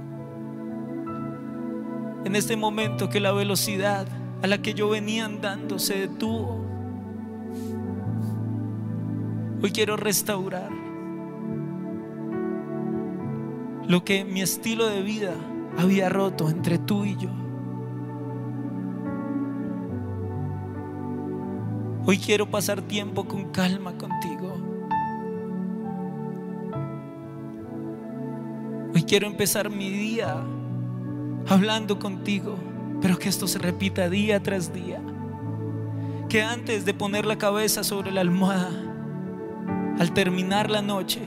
En 2.24 2.36
este 2.36 2.56
momento 2.56 3.08
que 3.08 3.18
la 3.18 3.32
velocidad 3.32 4.06
a 4.42 4.46
la 4.46 4.62
que 4.62 4.74
yo 4.74 4.88
venía 4.90 5.24
andando 5.24 5.80
se 5.80 5.98
detuvo, 6.06 6.64
hoy 9.60 9.72
quiero 9.72 9.96
restaurar 9.96 10.79
lo 13.90 14.04
que 14.04 14.24
mi 14.24 14.40
estilo 14.40 14.86
de 14.86 15.02
vida 15.02 15.34
había 15.76 16.08
roto 16.08 16.48
entre 16.48 16.78
tú 16.78 17.04
y 17.04 17.16
yo. 17.16 17.28
Hoy 22.06 22.18
quiero 22.18 22.48
pasar 22.48 22.82
tiempo 22.82 23.24
con 23.24 23.50
calma 23.50 23.98
contigo. 23.98 24.54
Hoy 28.94 29.02
quiero 29.02 29.26
empezar 29.26 29.70
mi 29.70 29.90
día 29.90 30.36
hablando 31.48 31.98
contigo, 31.98 32.54
pero 33.02 33.18
que 33.18 33.28
esto 33.28 33.48
se 33.48 33.58
repita 33.58 34.08
día 34.08 34.40
tras 34.40 34.72
día. 34.72 35.02
Que 36.28 36.44
antes 36.44 36.84
de 36.84 36.94
poner 36.94 37.26
la 37.26 37.38
cabeza 37.38 37.82
sobre 37.82 38.12
la 38.12 38.20
almohada, 38.20 38.70
al 39.98 40.14
terminar 40.14 40.70
la 40.70 40.80
noche, 40.80 41.26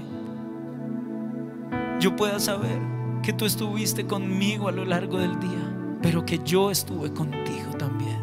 yo 2.04 2.14
pueda 2.18 2.38
saber 2.38 2.82
que 3.22 3.32
tú 3.32 3.46
estuviste 3.46 4.06
conmigo 4.06 4.68
a 4.68 4.74
lo 4.74 4.84
largo 4.84 5.20
del 5.20 5.40
día, 5.40 5.74
pero 6.02 6.26
que 6.26 6.38
yo 6.40 6.70
estuve 6.70 7.14
contigo 7.14 7.78
también. 7.80 8.22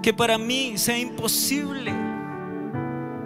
Que 0.00 0.14
para 0.14 0.38
mí 0.38 0.74
sea 0.76 0.96
imposible 0.96 1.92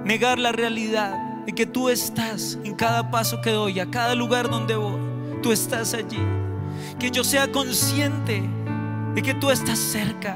negar 0.07 0.39
la 0.39 0.53
realidad 0.53 1.45
de 1.45 1.53
que 1.53 1.67
tú 1.67 1.91
estás 1.91 2.59
en 2.65 2.75
cada 2.75 3.11
paso 3.11 3.43
que 3.43 3.51
doy, 3.51 3.79
a 3.79 3.91
cada 3.91 4.15
lugar 4.15 4.49
donde 4.49 4.75
voy, 4.75 5.03
tú 5.43 5.53
estás 5.53 5.93
allí. 5.93 6.23
Que 6.99 7.11
yo 7.11 7.25
sea 7.25 7.53
consciente 7.53 8.43
de 9.15 9.21
que 9.21 9.35
tú 9.35 9.51
estás 9.51 9.79
cerca. 9.79 10.35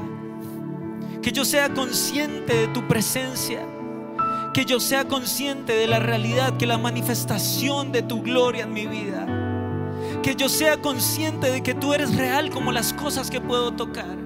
Que 1.22 1.32
yo 1.32 1.46
sea 1.46 1.72
consciente 1.72 2.54
de 2.54 2.68
tu 2.68 2.86
presencia 2.86 3.60
que 4.52 4.64
yo 4.64 4.80
sea 4.80 5.06
consciente 5.06 5.74
de 5.74 5.86
la 5.86 6.00
realidad, 6.00 6.56
que 6.56 6.66
la 6.66 6.78
manifestación 6.78 7.92
de 7.92 8.02
tu 8.02 8.22
gloria 8.22 8.64
en 8.64 8.72
mi 8.72 8.86
vida, 8.86 9.26
que 10.22 10.34
yo 10.34 10.48
sea 10.48 10.80
consciente 10.80 11.50
de 11.50 11.62
que 11.62 11.74
tú 11.74 11.94
eres 11.94 12.16
real 12.16 12.50
como 12.50 12.72
las 12.72 12.92
cosas 12.92 13.30
que 13.30 13.40
puedo 13.40 13.72
tocar, 13.72 14.16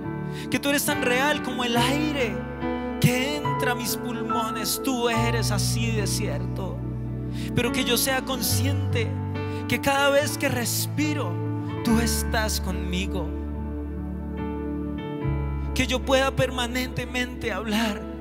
que 0.51 0.59
tú 0.59 0.71
eres 0.71 0.87
tan 0.87 1.03
real 1.03 1.43
como 1.43 1.63
el 1.65 1.77
aire 1.77 2.35
que 3.01 3.37
entra 3.37 3.73
a 3.73 3.75
mis 3.75 3.97
pulmones, 3.97 4.81
tú 4.83 5.11
eres 5.11 5.51
así 5.51 5.91
de 5.91 6.07
cierto, 6.07 6.79
pero 7.55 7.71
que 7.71 7.85
yo 7.85 7.99
sea 7.99 8.25
consciente 8.25 9.11
que 9.69 9.81
cada 9.81 10.09
vez 10.09 10.39
que 10.39 10.49
respiro, 10.49 11.33
tú 11.85 12.01
estás 12.01 12.63
conmigo, 12.63 13.29
que 15.75 15.87
yo 15.87 16.01
pueda 16.01 16.31
permanentemente 16.31 17.53
hablar 17.53 18.14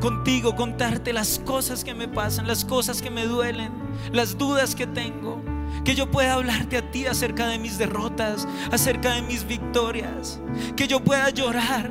contigo, 0.00 0.56
contarte 0.56 1.12
las 1.12 1.38
cosas 1.38 1.84
que 1.84 1.94
me 1.94 2.08
pasan, 2.08 2.46
las 2.46 2.64
cosas 2.64 3.00
que 3.00 3.10
me 3.10 3.24
duelen, 3.26 3.70
las 4.12 4.36
dudas 4.36 4.74
que 4.74 4.86
tengo. 4.86 5.40
Que 5.84 5.94
yo 5.94 6.10
pueda 6.10 6.34
hablarte 6.34 6.78
a 6.78 6.90
ti 6.90 7.06
acerca 7.06 7.46
de 7.46 7.58
mis 7.58 7.78
derrotas, 7.78 8.48
acerca 8.72 9.12
de 9.14 9.22
mis 9.22 9.46
victorias. 9.46 10.40
Que 10.76 10.88
yo 10.88 11.00
pueda 11.00 11.30
llorar 11.30 11.90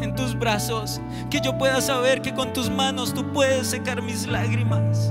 en 0.00 0.14
tus 0.14 0.38
brazos. 0.38 1.00
Que 1.28 1.40
yo 1.40 1.58
pueda 1.58 1.80
saber 1.80 2.22
que 2.22 2.34
con 2.34 2.52
tus 2.52 2.70
manos 2.70 3.12
tú 3.12 3.32
puedes 3.32 3.66
secar 3.66 4.00
mis 4.00 4.26
lágrimas. 4.26 5.10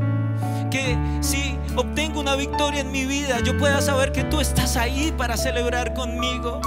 Que 0.72 0.98
si 1.22 1.58
obtengo 1.76 2.22
una 2.22 2.36
victoria 2.36 2.82
en 2.82 2.92
mi 2.92 3.06
vida, 3.06 3.42
yo 3.42 3.58
pueda 3.58 3.82
saber 3.82 4.12
que 4.12 4.24
tú 4.24 4.40
estás 4.40 4.78
ahí 4.78 5.14
para 5.18 5.36
celebrar 5.36 5.94
conmigo. 5.94 6.62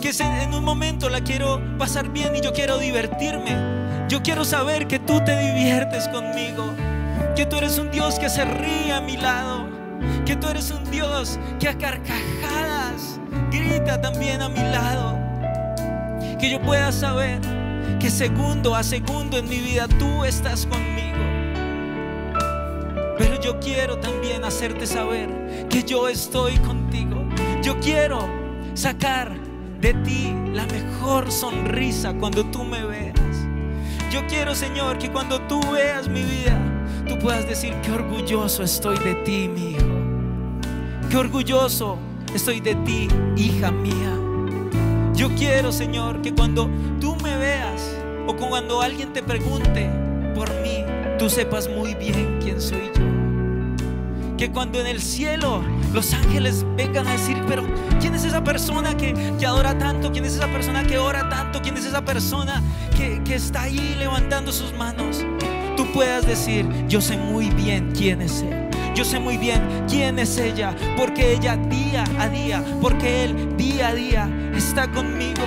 Que 0.00 0.10
en 0.10 0.54
un 0.54 0.64
momento 0.64 1.10
la 1.10 1.20
quiero 1.20 1.60
pasar 1.78 2.10
bien 2.10 2.36
y 2.36 2.40
yo 2.40 2.52
quiero 2.52 2.78
divertirme 2.78 3.87
yo 4.08 4.22
quiero 4.22 4.44
saber 4.44 4.86
que 4.86 4.98
tú 4.98 5.22
te 5.22 5.38
diviertes 5.38 6.08
conmigo, 6.08 6.72
que 7.36 7.44
tú 7.44 7.56
eres 7.56 7.78
un 7.78 7.90
Dios 7.90 8.18
que 8.18 8.30
se 8.30 8.44
ríe 8.44 8.92
a 8.92 9.00
mi 9.00 9.16
lado, 9.16 9.68
que 10.24 10.34
tú 10.34 10.48
eres 10.48 10.70
un 10.70 10.90
Dios 10.90 11.38
que 11.60 11.68
a 11.68 11.76
carcajadas 11.76 13.20
grita 13.50 14.00
también 14.00 14.40
a 14.40 14.48
mi 14.48 14.60
lado, 14.60 15.18
que 16.40 16.50
yo 16.50 16.60
pueda 16.62 16.90
saber 16.90 17.40
que 18.00 18.10
segundo 18.10 18.74
a 18.74 18.82
segundo 18.82 19.36
en 19.36 19.48
mi 19.48 19.58
vida 19.58 19.86
tú 19.98 20.24
estás 20.24 20.66
conmigo. 20.66 21.18
Pero 23.18 23.40
yo 23.40 23.58
quiero 23.60 23.98
también 23.98 24.44
hacerte 24.44 24.86
saber 24.86 25.66
que 25.68 25.82
yo 25.82 26.08
estoy 26.08 26.56
contigo. 26.58 27.16
Yo 27.62 27.78
quiero 27.80 28.20
sacar 28.74 29.32
de 29.80 29.92
ti 29.94 30.32
la 30.52 30.64
mejor 30.66 31.30
sonrisa 31.32 32.14
cuando 32.14 32.44
tú 32.46 32.62
me 32.62 32.84
veas. 32.84 33.27
Yo 34.10 34.26
quiero, 34.26 34.54
Señor, 34.54 34.96
que 34.96 35.10
cuando 35.10 35.38
tú 35.42 35.60
veas 35.70 36.08
mi 36.08 36.22
vida, 36.22 36.58
tú 37.06 37.18
puedas 37.18 37.46
decir 37.46 37.74
que 37.82 37.92
orgulloso 37.92 38.62
estoy 38.62 38.98
de 38.98 39.14
ti, 39.16 39.48
mi 39.48 39.72
hijo. 39.72 39.86
Qué 41.10 41.16
orgulloso 41.18 41.98
estoy 42.34 42.60
de 42.60 42.74
ti, 42.76 43.08
hija 43.36 43.70
mía. 43.70 44.16
Yo 45.14 45.28
quiero, 45.36 45.72
Señor, 45.72 46.22
que 46.22 46.34
cuando 46.34 46.70
tú 47.00 47.16
me 47.16 47.36
veas 47.36 47.96
o 48.26 48.34
cuando 48.34 48.80
alguien 48.80 49.12
te 49.12 49.22
pregunte 49.22 49.90
por 50.34 50.48
mí, 50.62 50.84
tú 51.18 51.28
sepas 51.28 51.68
muy 51.68 51.94
bien 51.94 52.38
quién 52.42 52.60
soy 52.60 52.90
yo. 52.96 53.07
Que 54.38 54.50
cuando 54.50 54.80
en 54.80 54.86
el 54.86 55.02
cielo 55.02 55.62
los 55.92 56.14
ángeles 56.14 56.64
vengan 56.76 57.06
a 57.06 57.12
decir, 57.12 57.36
pero 57.46 57.64
¿quién 58.00 58.14
es 58.14 58.24
esa 58.24 58.42
persona 58.42 58.96
que, 58.96 59.12
que 59.38 59.44
adora 59.44 59.76
tanto? 59.76 60.12
¿Quién 60.12 60.24
es 60.24 60.34
esa 60.34 60.46
persona 60.46 60.84
que 60.84 60.96
ora 60.96 61.28
tanto? 61.28 61.60
¿Quién 61.60 61.76
es 61.76 61.84
esa 61.84 62.02
persona 62.02 62.62
que, 62.96 63.20
que 63.24 63.34
está 63.34 63.62
ahí 63.62 63.96
levantando 63.98 64.52
sus 64.52 64.72
manos? 64.72 65.24
tú 65.78 65.86
puedas 65.92 66.26
decir, 66.26 66.66
yo 66.88 67.00
sé 67.00 67.16
muy 67.16 67.50
bien 67.50 67.92
quién 67.96 68.20
es 68.20 68.42
Él. 68.42 68.68
Yo 68.96 69.04
sé 69.04 69.20
muy 69.20 69.36
bien 69.36 69.62
quién 69.88 70.18
es 70.18 70.36
ella, 70.36 70.74
porque 70.96 71.34
ella 71.34 71.56
día 71.56 72.02
a 72.18 72.28
día, 72.28 72.64
porque 72.80 73.22
Él 73.22 73.56
día 73.56 73.88
a 73.88 73.94
día 73.94 74.28
está 74.56 74.90
conmigo. 74.90 75.44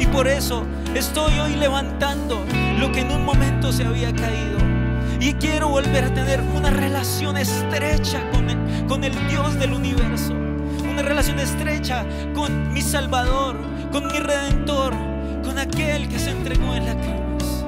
Y 0.00 0.06
por 0.06 0.26
eso 0.26 0.66
estoy 0.96 1.38
hoy 1.38 1.54
levantando 1.54 2.44
lo 2.80 2.90
que 2.90 3.02
en 3.02 3.12
un 3.12 3.24
momento 3.24 3.70
se 3.70 3.84
había 3.84 4.12
caído. 4.12 4.71
Y 5.22 5.34
quiero 5.34 5.68
volver 5.68 6.02
a 6.06 6.12
tener 6.12 6.40
una 6.40 6.70
relación 6.70 7.36
estrecha 7.36 8.20
con 8.88 9.04
el, 9.04 9.28
Dios 9.28 9.56
del 9.56 9.72
universo. 9.72 10.32
Una 10.32 11.02
relación 11.02 11.38
estrecha 11.38 12.04
con 12.34 12.72
mi 12.72 12.82
Salvador, 12.82 13.56
con 13.92 14.08
mi 14.08 14.18
Redentor, 14.18 14.92
con 15.44 15.60
aquel 15.60 16.08
que 16.08 16.18
se 16.18 16.30
entregó 16.30 16.74
en 16.74 16.86
la 16.86 16.96
cruz. 16.96 17.64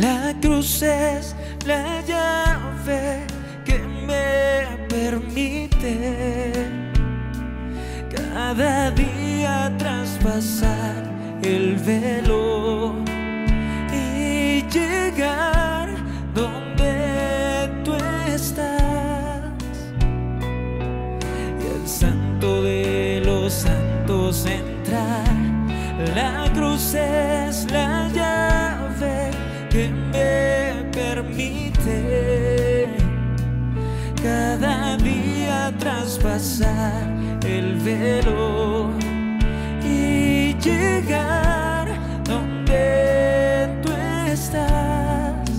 La 0.00 0.34
cruz 0.40 0.80
es 0.80 1.36
la 1.66 2.00
llave 2.00 3.26
que 3.66 3.78
me 3.78 4.86
permite 4.88 6.66
cada 8.08 8.90
día 8.92 9.70
traspasar 9.76 11.09
el 11.42 11.76
velo 11.76 12.94
y 13.92 14.62
llegar 14.68 15.88
donde 16.34 17.70
tú 17.84 17.94
estás. 18.26 19.52
Y 21.60 21.80
el 21.80 21.88
santo 21.88 22.62
de 22.62 23.22
los 23.24 23.52
santos 23.52 24.46
entrar. 24.46 25.24
La 26.14 26.50
cruz 26.54 26.94
es 26.94 27.70
la 27.70 28.08
llave 28.08 29.30
que 29.70 29.88
me 29.88 30.90
permite 30.90 32.88
cada 34.22 34.96
día 34.96 35.72
traspasar 35.78 37.06
el 37.44 37.76
velo 37.76 38.90
llegar 40.62 41.88
donde 42.24 43.80
tú 43.82 43.90
estás 44.26 45.50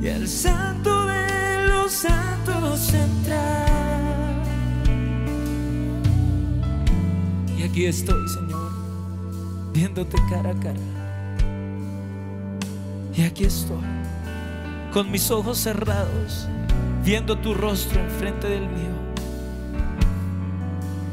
y 0.00 0.06
el 0.06 0.26
santo 0.26 1.06
de 1.06 1.66
los 1.68 1.92
santos 1.92 2.94
entrar. 2.94 4.42
Y 7.58 7.62
aquí 7.62 7.86
estoy, 7.86 8.28
Señor, 8.28 8.70
viéndote 9.74 10.16
cara 10.30 10.50
a 10.50 10.54
cara. 10.54 10.80
Y 13.14 13.22
aquí 13.22 13.44
estoy, 13.44 13.84
con 14.92 15.10
mis 15.10 15.30
ojos 15.30 15.58
cerrados, 15.58 16.48
viendo 17.04 17.36
tu 17.36 17.52
rostro 17.52 18.00
enfrente 18.00 18.48
del 18.48 18.62
mío. 18.62 19.00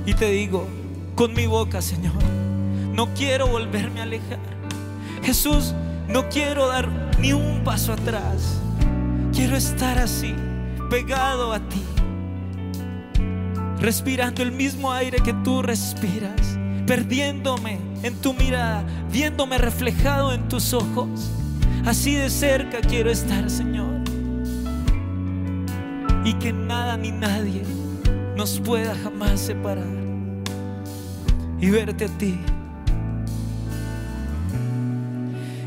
Y 0.06 0.14
te 0.14 0.30
digo, 0.30 0.66
con 1.18 1.34
mi 1.34 1.48
boca, 1.48 1.82
Señor, 1.82 2.14
no 2.94 3.12
quiero 3.16 3.48
volverme 3.48 4.02
a 4.02 4.04
alejar. 4.04 4.38
Jesús, 5.24 5.74
no 6.08 6.30
quiero 6.30 6.68
dar 6.68 6.88
ni 7.20 7.34
un 7.34 7.64
paso 7.64 7.92
atrás. 7.92 8.62
Quiero 9.34 9.58
estar 9.58 9.98
así, 9.98 10.36
pegado 10.92 11.54
a 11.54 11.60
ti, 11.60 11.82
respirando 13.80 14.44
el 14.44 14.52
mismo 14.52 14.92
aire 14.92 15.18
que 15.20 15.34
tú 15.44 15.64
respiras, 15.64 16.60
perdiéndome 16.86 17.80
en 18.04 18.16
tu 18.22 18.34
mirada, 18.34 18.86
viéndome 19.12 19.58
reflejado 19.58 20.34
en 20.34 20.48
tus 20.48 20.72
ojos. 20.72 21.32
Así 21.84 22.14
de 22.14 22.30
cerca 22.30 22.80
quiero 22.80 23.10
estar, 23.10 23.50
Señor. 23.50 24.04
Y 26.24 26.34
que 26.34 26.54
nada 26.54 26.96
ni 26.96 27.12
nadie 27.12 27.64
nos 28.36 28.60
pueda 28.60 28.96
jamás 28.96 29.40
separar. 29.40 30.07
Y 31.60 31.70
verte 31.70 32.06
a 32.06 32.08
ti. 32.08 32.40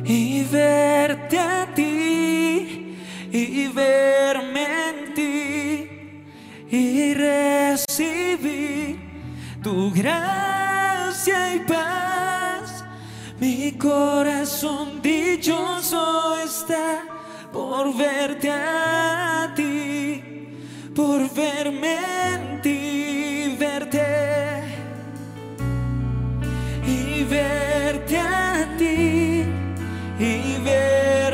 Y 0.04 0.44
verte 0.44 1.38
a 1.38 1.66
ti. 1.74 2.96
Y 3.32 3.68
verme 3.68 4.66
en 4.88 5.14
ti. 5.14 5.88
Y 6.70 7.14
recibir 7.14 8.98
tu 9.62 9.90
gracia 9.92 11.54
y 11.54 11.60
paz. 11.60 12.84
Mi 13.40 13.72
corazón 13.72 15.00
dichoso 15.02 16.36
está 16.44 17.02
por 17.52 17.96
verte 17.96 18.50
a 18.50 19.52
ti, 19.56 20.22
por 20.94 21.32
verme 21.32 21.96
en 22.34 22.62
ti, 22.62 23.39
verte 27.30 28.18
a 28.18 28.66
ti 28.76 29.44
y 30.18 30.58
verme 30.64 31.29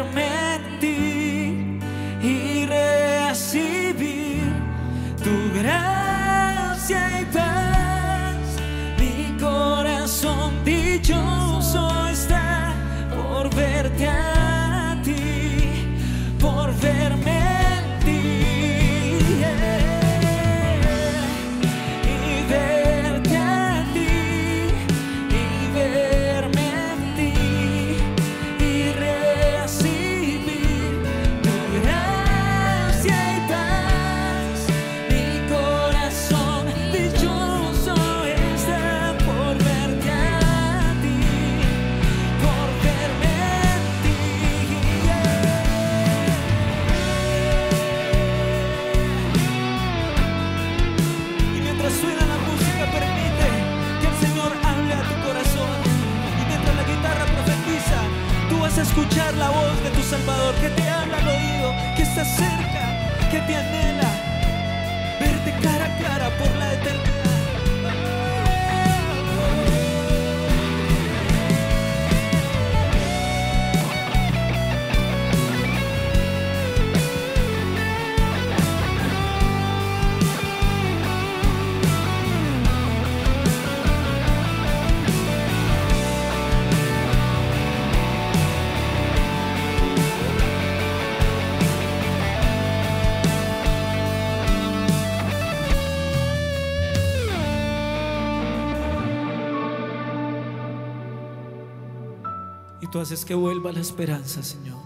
tú 102.97 103.03
haces 103.03 103.27
que 103.27 103.35
vuelva 103.35 103.73
la 103.73 103.81
esperanza, 103.81 104.43
Señor. 104.43 104.79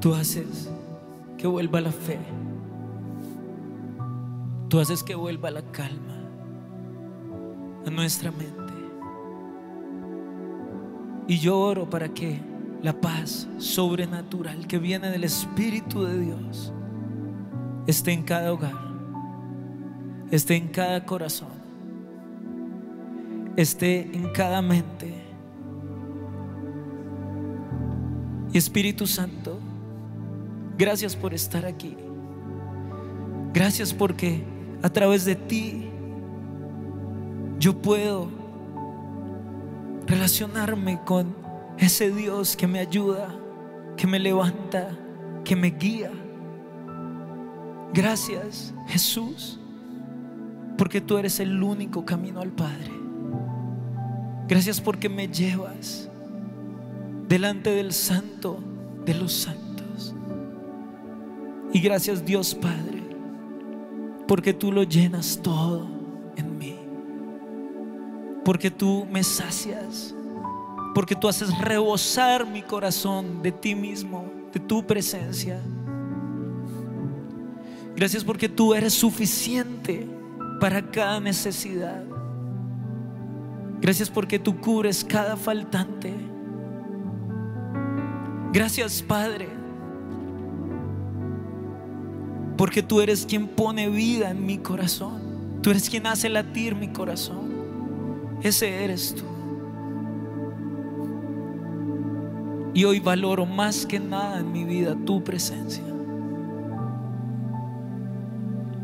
Tú 0.00 0.14
haces 0.14 0.70
que 1.36 1.48
vuelva 1.48 1.80
la 1.80 1.90
fe. 1.90 2.20
Tú 4.68 4.78
haces 4.78 5.02
que 5.02 5.16
vuelva 5.16 5.50
la 5.50 5.62
calma 5.72 6.20
a 7.84 7.90
nuestra 7.90 8.30
mente. 8.30 8.72
Y 11.26 11.38
yo 11.40 11.58
oro 11.58 11.90
para 11.90 12.10
que 12.10 12.40
la 12.80 12.92
paz 12.92 13.48
sobrenatural 13.58 14.68
que 14.68 14.78
viene 14.78 15.10
del 15.10 15.24
Espíritu 15.24 16.04
de 16.04 16.20
Dios 16.20 16.72
esté 17.88 18.12
en 18.12 18.22
cada 18.22 18.52
hogar, 18.52 18.78
esté 20.30 20.54
en 20.54 20.68
cada 20.68 21.04
corazón, 21.04 21.63
esté 23.56 24.02
en 24.14 24.30
cada 24.32 24.60
mente. 24.62 25.14
Y 28.52 28.58
Espíritu 28.58 29.06
Santo, 29.06 29.58
gracias 30.78 31.16
por 31.16 31.34
estar 31.34 31.66
aquí. 31.66 31.96
Gracias 33.52 33.92
porque 33.92 34.44
a 34.82 34.90
través 34.90 35.24
de 35.24 35.34
ti 35.34 35.88
yo 37.58 37.80
puedo 37.80 38.28
relacionarme 40.06 41.00
con 41.04 41.34
ese 41.78 42.10
Dios 42.10 42.56
que 42.56 42.66
me 42.66 42.78
ayuda, 42.78 43.34
que 43.96 44.06
me 44.06 44.18
levanta, 44.18 44.90
que 45.44 45.56
me 45.56 45.70
guía. 45.70 46.10
Gracias, 47.92 48.74
Jesús, 48.88 49.58
porque 50.76 51.00
tú 51.00 51.16
eres 51.18 51.40
el 51.40 51.62
único 51.62 52.04
camino 52.04 52.40
al 52.40 52.50
Padre. 52.50 52.93
Gracias 54.48 54.80
porque 54.80 55.08
me 55.08 55.28
llevas 55.28 56.08
delante 57.28 57.70
del 57.70 57.92
Santo 57.92 58.58
de 59.04 59.14
los 59.14 59.32
santos. 59.32 60.14
Y 61.72 61.80
gracias 61.80 62.24
Dios 62.24 62.54
Padre, 62.54 63.02
porque 64.28 64.54
tú 64.54 64.70
lo 64.70 64.82
llenas 64.84 65.40
todo 65.42 65.86
en 66.36 66.58
mí. 66.58 66.76
Porque 68.44 68.70
tú 68.70 69.06
me 69.10 69.22
sacias. 69.22 70.14
Porque 70.94 71.16
tú 71.16 71.28
haces 71.28 71.56
rebosar 71.58 72.46
mi 72.46 72.62
corazón 72.62 73.42
de 73.42 73.50
ti 73.50 73.74
mismo, 73.74 74.30
de 74.52 74.60
tu 74.60 74.86
presencia. 74.86 75.60
Gracias 77.96 78.22
porque 78.22 78.48
tú 78.48 78.74
eres 78.74 78.94
suficiente 78.94 80.06
para 80.60 80.82
cada 80.90 81.18
necesidad. 81.18 82.04
Gracias 83.84 84.08
porque 84.08 84.38
tú 84.38 84.62
cubres 84.62 85.04
cada 85.04 85.36
faltante. 85.36 86.10
Gracias 88.50 89.02
Padre, 89.02 89.46
porque 92.56 92.82
tú 92.82 93.02
eres 93.02 93.26
quien 93.26 93.46
pone 93.46 93.90
vida 93.90 94.30
en 94.30 94.46
mi 94.46 94.56
corazón. 94.56 95.60
Tú 95.60 95.68
eres 95.68 95.90
quien 95.90 96.06
hace 96.06 96.30
latir 96.30 96.74
mi 96.74 96.88
corazón. 96.88 98.38
Ese 98.40 98.84
eres 98.84 99.16
tú. 99.16 99.24
Y 102.72 102.84
hoy 102.84 103.00
valoro 103.00 103.44
más 103.44 103.84
que 103.84 104.00
nada 104.00 104.40
en 104.40 104.50
mi 104.50 104.64
vida 104.64 104.96
tu 105.04 105.22
presencia. 105.22 105.84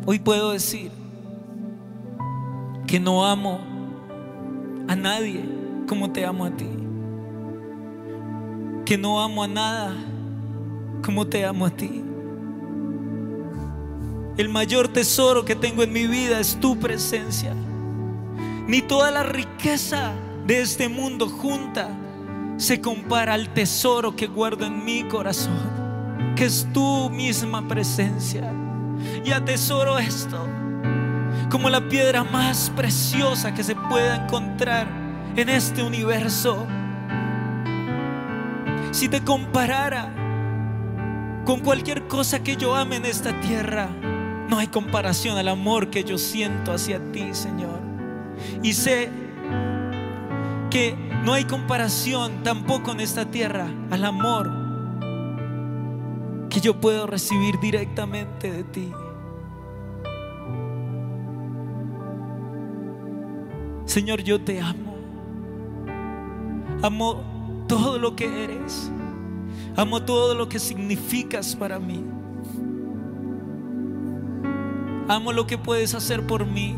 Hoy 0.04 0.18
puedo 0.18 0.50
decir 0.50 0.90
que 2.86 3.00
no 3.00 3.24
amo 3.24 3.69
a 4.90 4.96
nadie 4.96 5.44
como 5.86 6.10
te 6.10 6.26
amo 6.26 6.44
a 6.44 6.50
ti. 6.50 6.68
Que 8.84 8.98
no 8.98 9.20
amo 9.20 9.44
a 9.44 9.46
nada 9.46 9.94
como 11.00 11.28
te 11.28 11.44
amo 11.44 11.66
a 11.66 11.70
ti. 11.70 12.02
El 14.36 14.48
mayor 14.48 14.88
tesoro 14.88 15.44
que 15.44 15.54
tengo 15.54 15.84
en 15.84 15.92
mi 15.92 16.08
vida 16.08 16.40
es 16.40 16.58
tu 16.58 16.76
presencia. 16.76 17.54
Ni 18.66 18.82
toda 18.82 19.12
la 19.12 19.22
riqueza 19.22 20.12
de 20.44 20.60
este 20.60 20.88
mundo 20.88 21.28
junta 21.28 21.88
se 22.56 22.80
compara 22.80 23.34
al 23.34 23.54
tesoro 23.54 24.16
que 24.16 24.26
guardo 24.26 24.66
en 24.66 24.84
mi 24.84 25.04
corazón, 25.04 26.34
que 26.34 26.46
es 26.46 26.66
tu 26.72 27.10
misma 27.10 27.68
presencia. 27.68 28.52
Y 29.24 29.30
atesoro 29.30 30.00
esto 30.00 30.59
como 31.50 31.68
la 31.68 31.88
piedra 31.88 32.22
más 32.22 32.70
preciosa 32.76 33.52
que 33.52 33.64
se 33.64 33.74
pueda 33.74 34.24
encontrar 34.24 34.86
en 35.36 35.48
este 35.48 35.82
universo. 35.82 36.66
Si 38.92 39.08
te 39.08 39.22
comparara 39.22 40.14
con 41.44 41.60
cualquier 41.60 42.06
cosa 42.06 42.42
que 42.42 42.56
yo 42.56 42.76
ame 42.76 42.96
en 42.96 43.04
esta 43.04 43.38
tierra, 43.40 43.88
no 44.48 44.58
hay 44.58 44.68
comparación 44.68 45.38
al 45.38 45.48
amor 45.48 45.90
que 45.90 46.04
yo 46.04 46.18
siento 46.18 46.72
hacia 46.72 47.00
ti, 47.12 47.34
Señor. 47.34 47.80
Y 48.62 48.72
sé 48.72 49.10
que 50.70 50.96
no 51.24 51.34
hay 51.34 51.44
comparación 51.44 52.44
tampoco 52.44 52.92
en 52.92 53.00
esta 53.00 53.26
tierra 53.26 53.66
al 53.90 54.04
amor 54.04 54.50
que 56.48 56.60
yo 56.60 56.80
puedo 56.80 57.06
recibir 57.06 57.58
directamente 57.60 58.52
de 58.52 58.64
ti. 58.64 58.92
Señor, 63.90 64.22
yo 64.22 64.40
te 64.40 64.60
amo. 64.60 64.94
Amo 66.80 67.64
todo 67.66 67.98
lo 67.98 68.14
que 68.14 68.44
eres. 68.44 68.88
Amo 69.74 70.04
todo 70.04 70.36
lo 70.36 70.48
que 70.48 70.60
significas 70.60 71.56
para 71.56 71.80
mí. 71.80 72.04
Amo 75.08 75.32
lo 75.32 75.44
que 75.44 75.58
puedes 75.58 75.96
hacer 75.96 76.24
por 76.24 76.46
mí. 76.46 76.76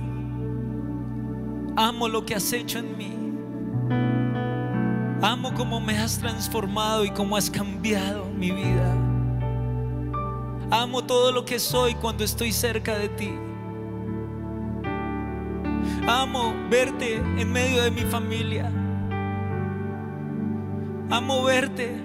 Amo 1.77 2.09
lo 2.09 2.25
que 2.25 2.35
has 2.35 2.51
hecho 2.51 2.79
en 2.79 2.97
mí. 2.97 3.13
Amo 5.21 5.53
cómo 5.53 5.83
me 5.83 5.99
has 5.99 6.19
transformado 6.19 7.05
y 7.05 7.11
cómo 7.11 7.37
has 7.37 7.51
cambiado 7.51 8.25
mi 8.31 8.53
vida. 8.53 8.91
Amo 10.71 11.05
todo 11.05 11.31
lo 11.31 11.45
que 11.45 11.59
soy 11.59 11.95
cuando 11.95 12.25
estoy 12.25 12.53
cerca 12.53 12.97
de 12.97 13.11
ti. 13.11 13.33
Amo 16.07 16.53
verte 16.69 17.17
en 17.17 17.53
medio 17.53 17.83
de 17.83 17.91
mi 17.93 18.01
familia. 18.01 18.71
Amo 21.11 21.45
verte 21.45 21.97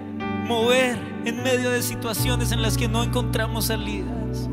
mover 0.46 0.96
en 1.24 1.42
medio 1.42 1.70
de 1.70 1.82
situaciones 1.82 2.52
en 2.52 2.62
las 2.62 2.78
que 2.78 2.88
no 2.88 3.02
encontramos 3.02 3.66
salidas. 3.66 4.48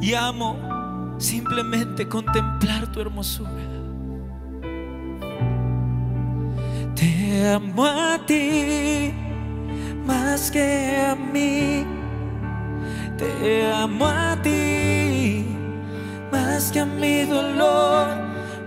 Y 0.00 0.14
amo 0.14 1.16
simplemente 1.18 2.06
contemplar 2.06 2.92
tu 2.92 3.00
hermosura. 3.00 3.50
Te 6.94 7.48
amo 7.48 7.86
a 7.86 8.18
ti 8.26 9.14
más 10.04 10.50
que 10.50 11.06
a 11.10 11.14
mí. 11.16 11.86
Te 13.16 13.72
amo 13.72 14.06
a 14.06 14.36
ti 14.42 14.77
que 16.58 16.80
a 16.80 16.84
mi 16.84 17.22
dolor, 17.22 18.08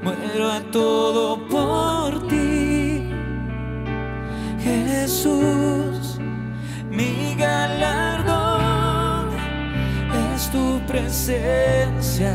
muero 0.01 0.49
a 0.49 0.61
todo 0.71 1.45
por 1.49 2.25
ti. 2.29 3.03
Jesús, 4.63 6.17
mi 6.89 7.35
galardón 7.37 9.27
es 10.33 10.49
tu 10.51 10.79
presencia, 10.87 12.33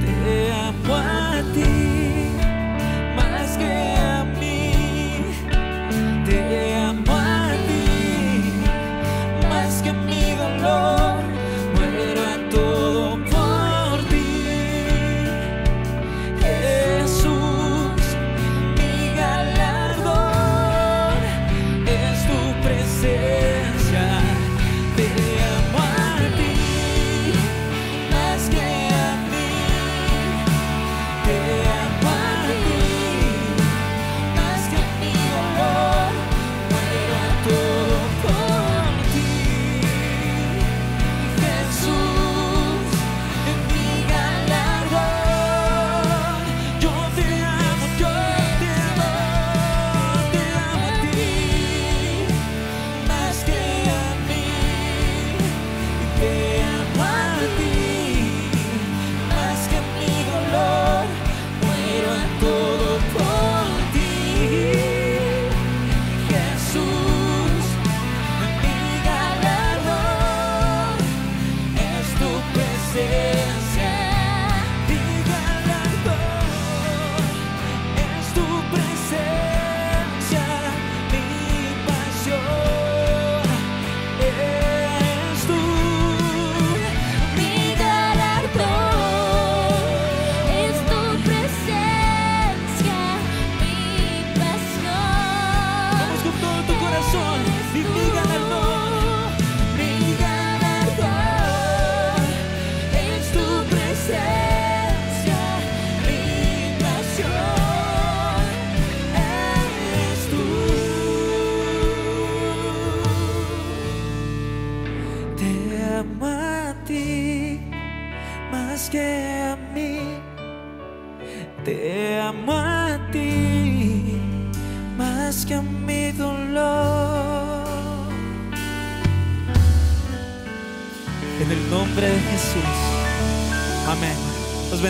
te 0.00 0.52
amo 0.52 0.94
a 0.96 1.40
ti 1.54 1.93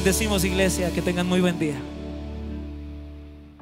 nombre 0.04 0.12
de 0.12 0.22
Jesús. 0.22 0.44
Amén. 0.44 0.44
Los 0.44 0.44
bendecimos, 0.44 0.44
iglesia. 0.44 0.90
Que 0.92 1.02
tengan 1.02 1.26
muy 1.26 1.40
buen 1.40 1.58
día. 1.58 1.93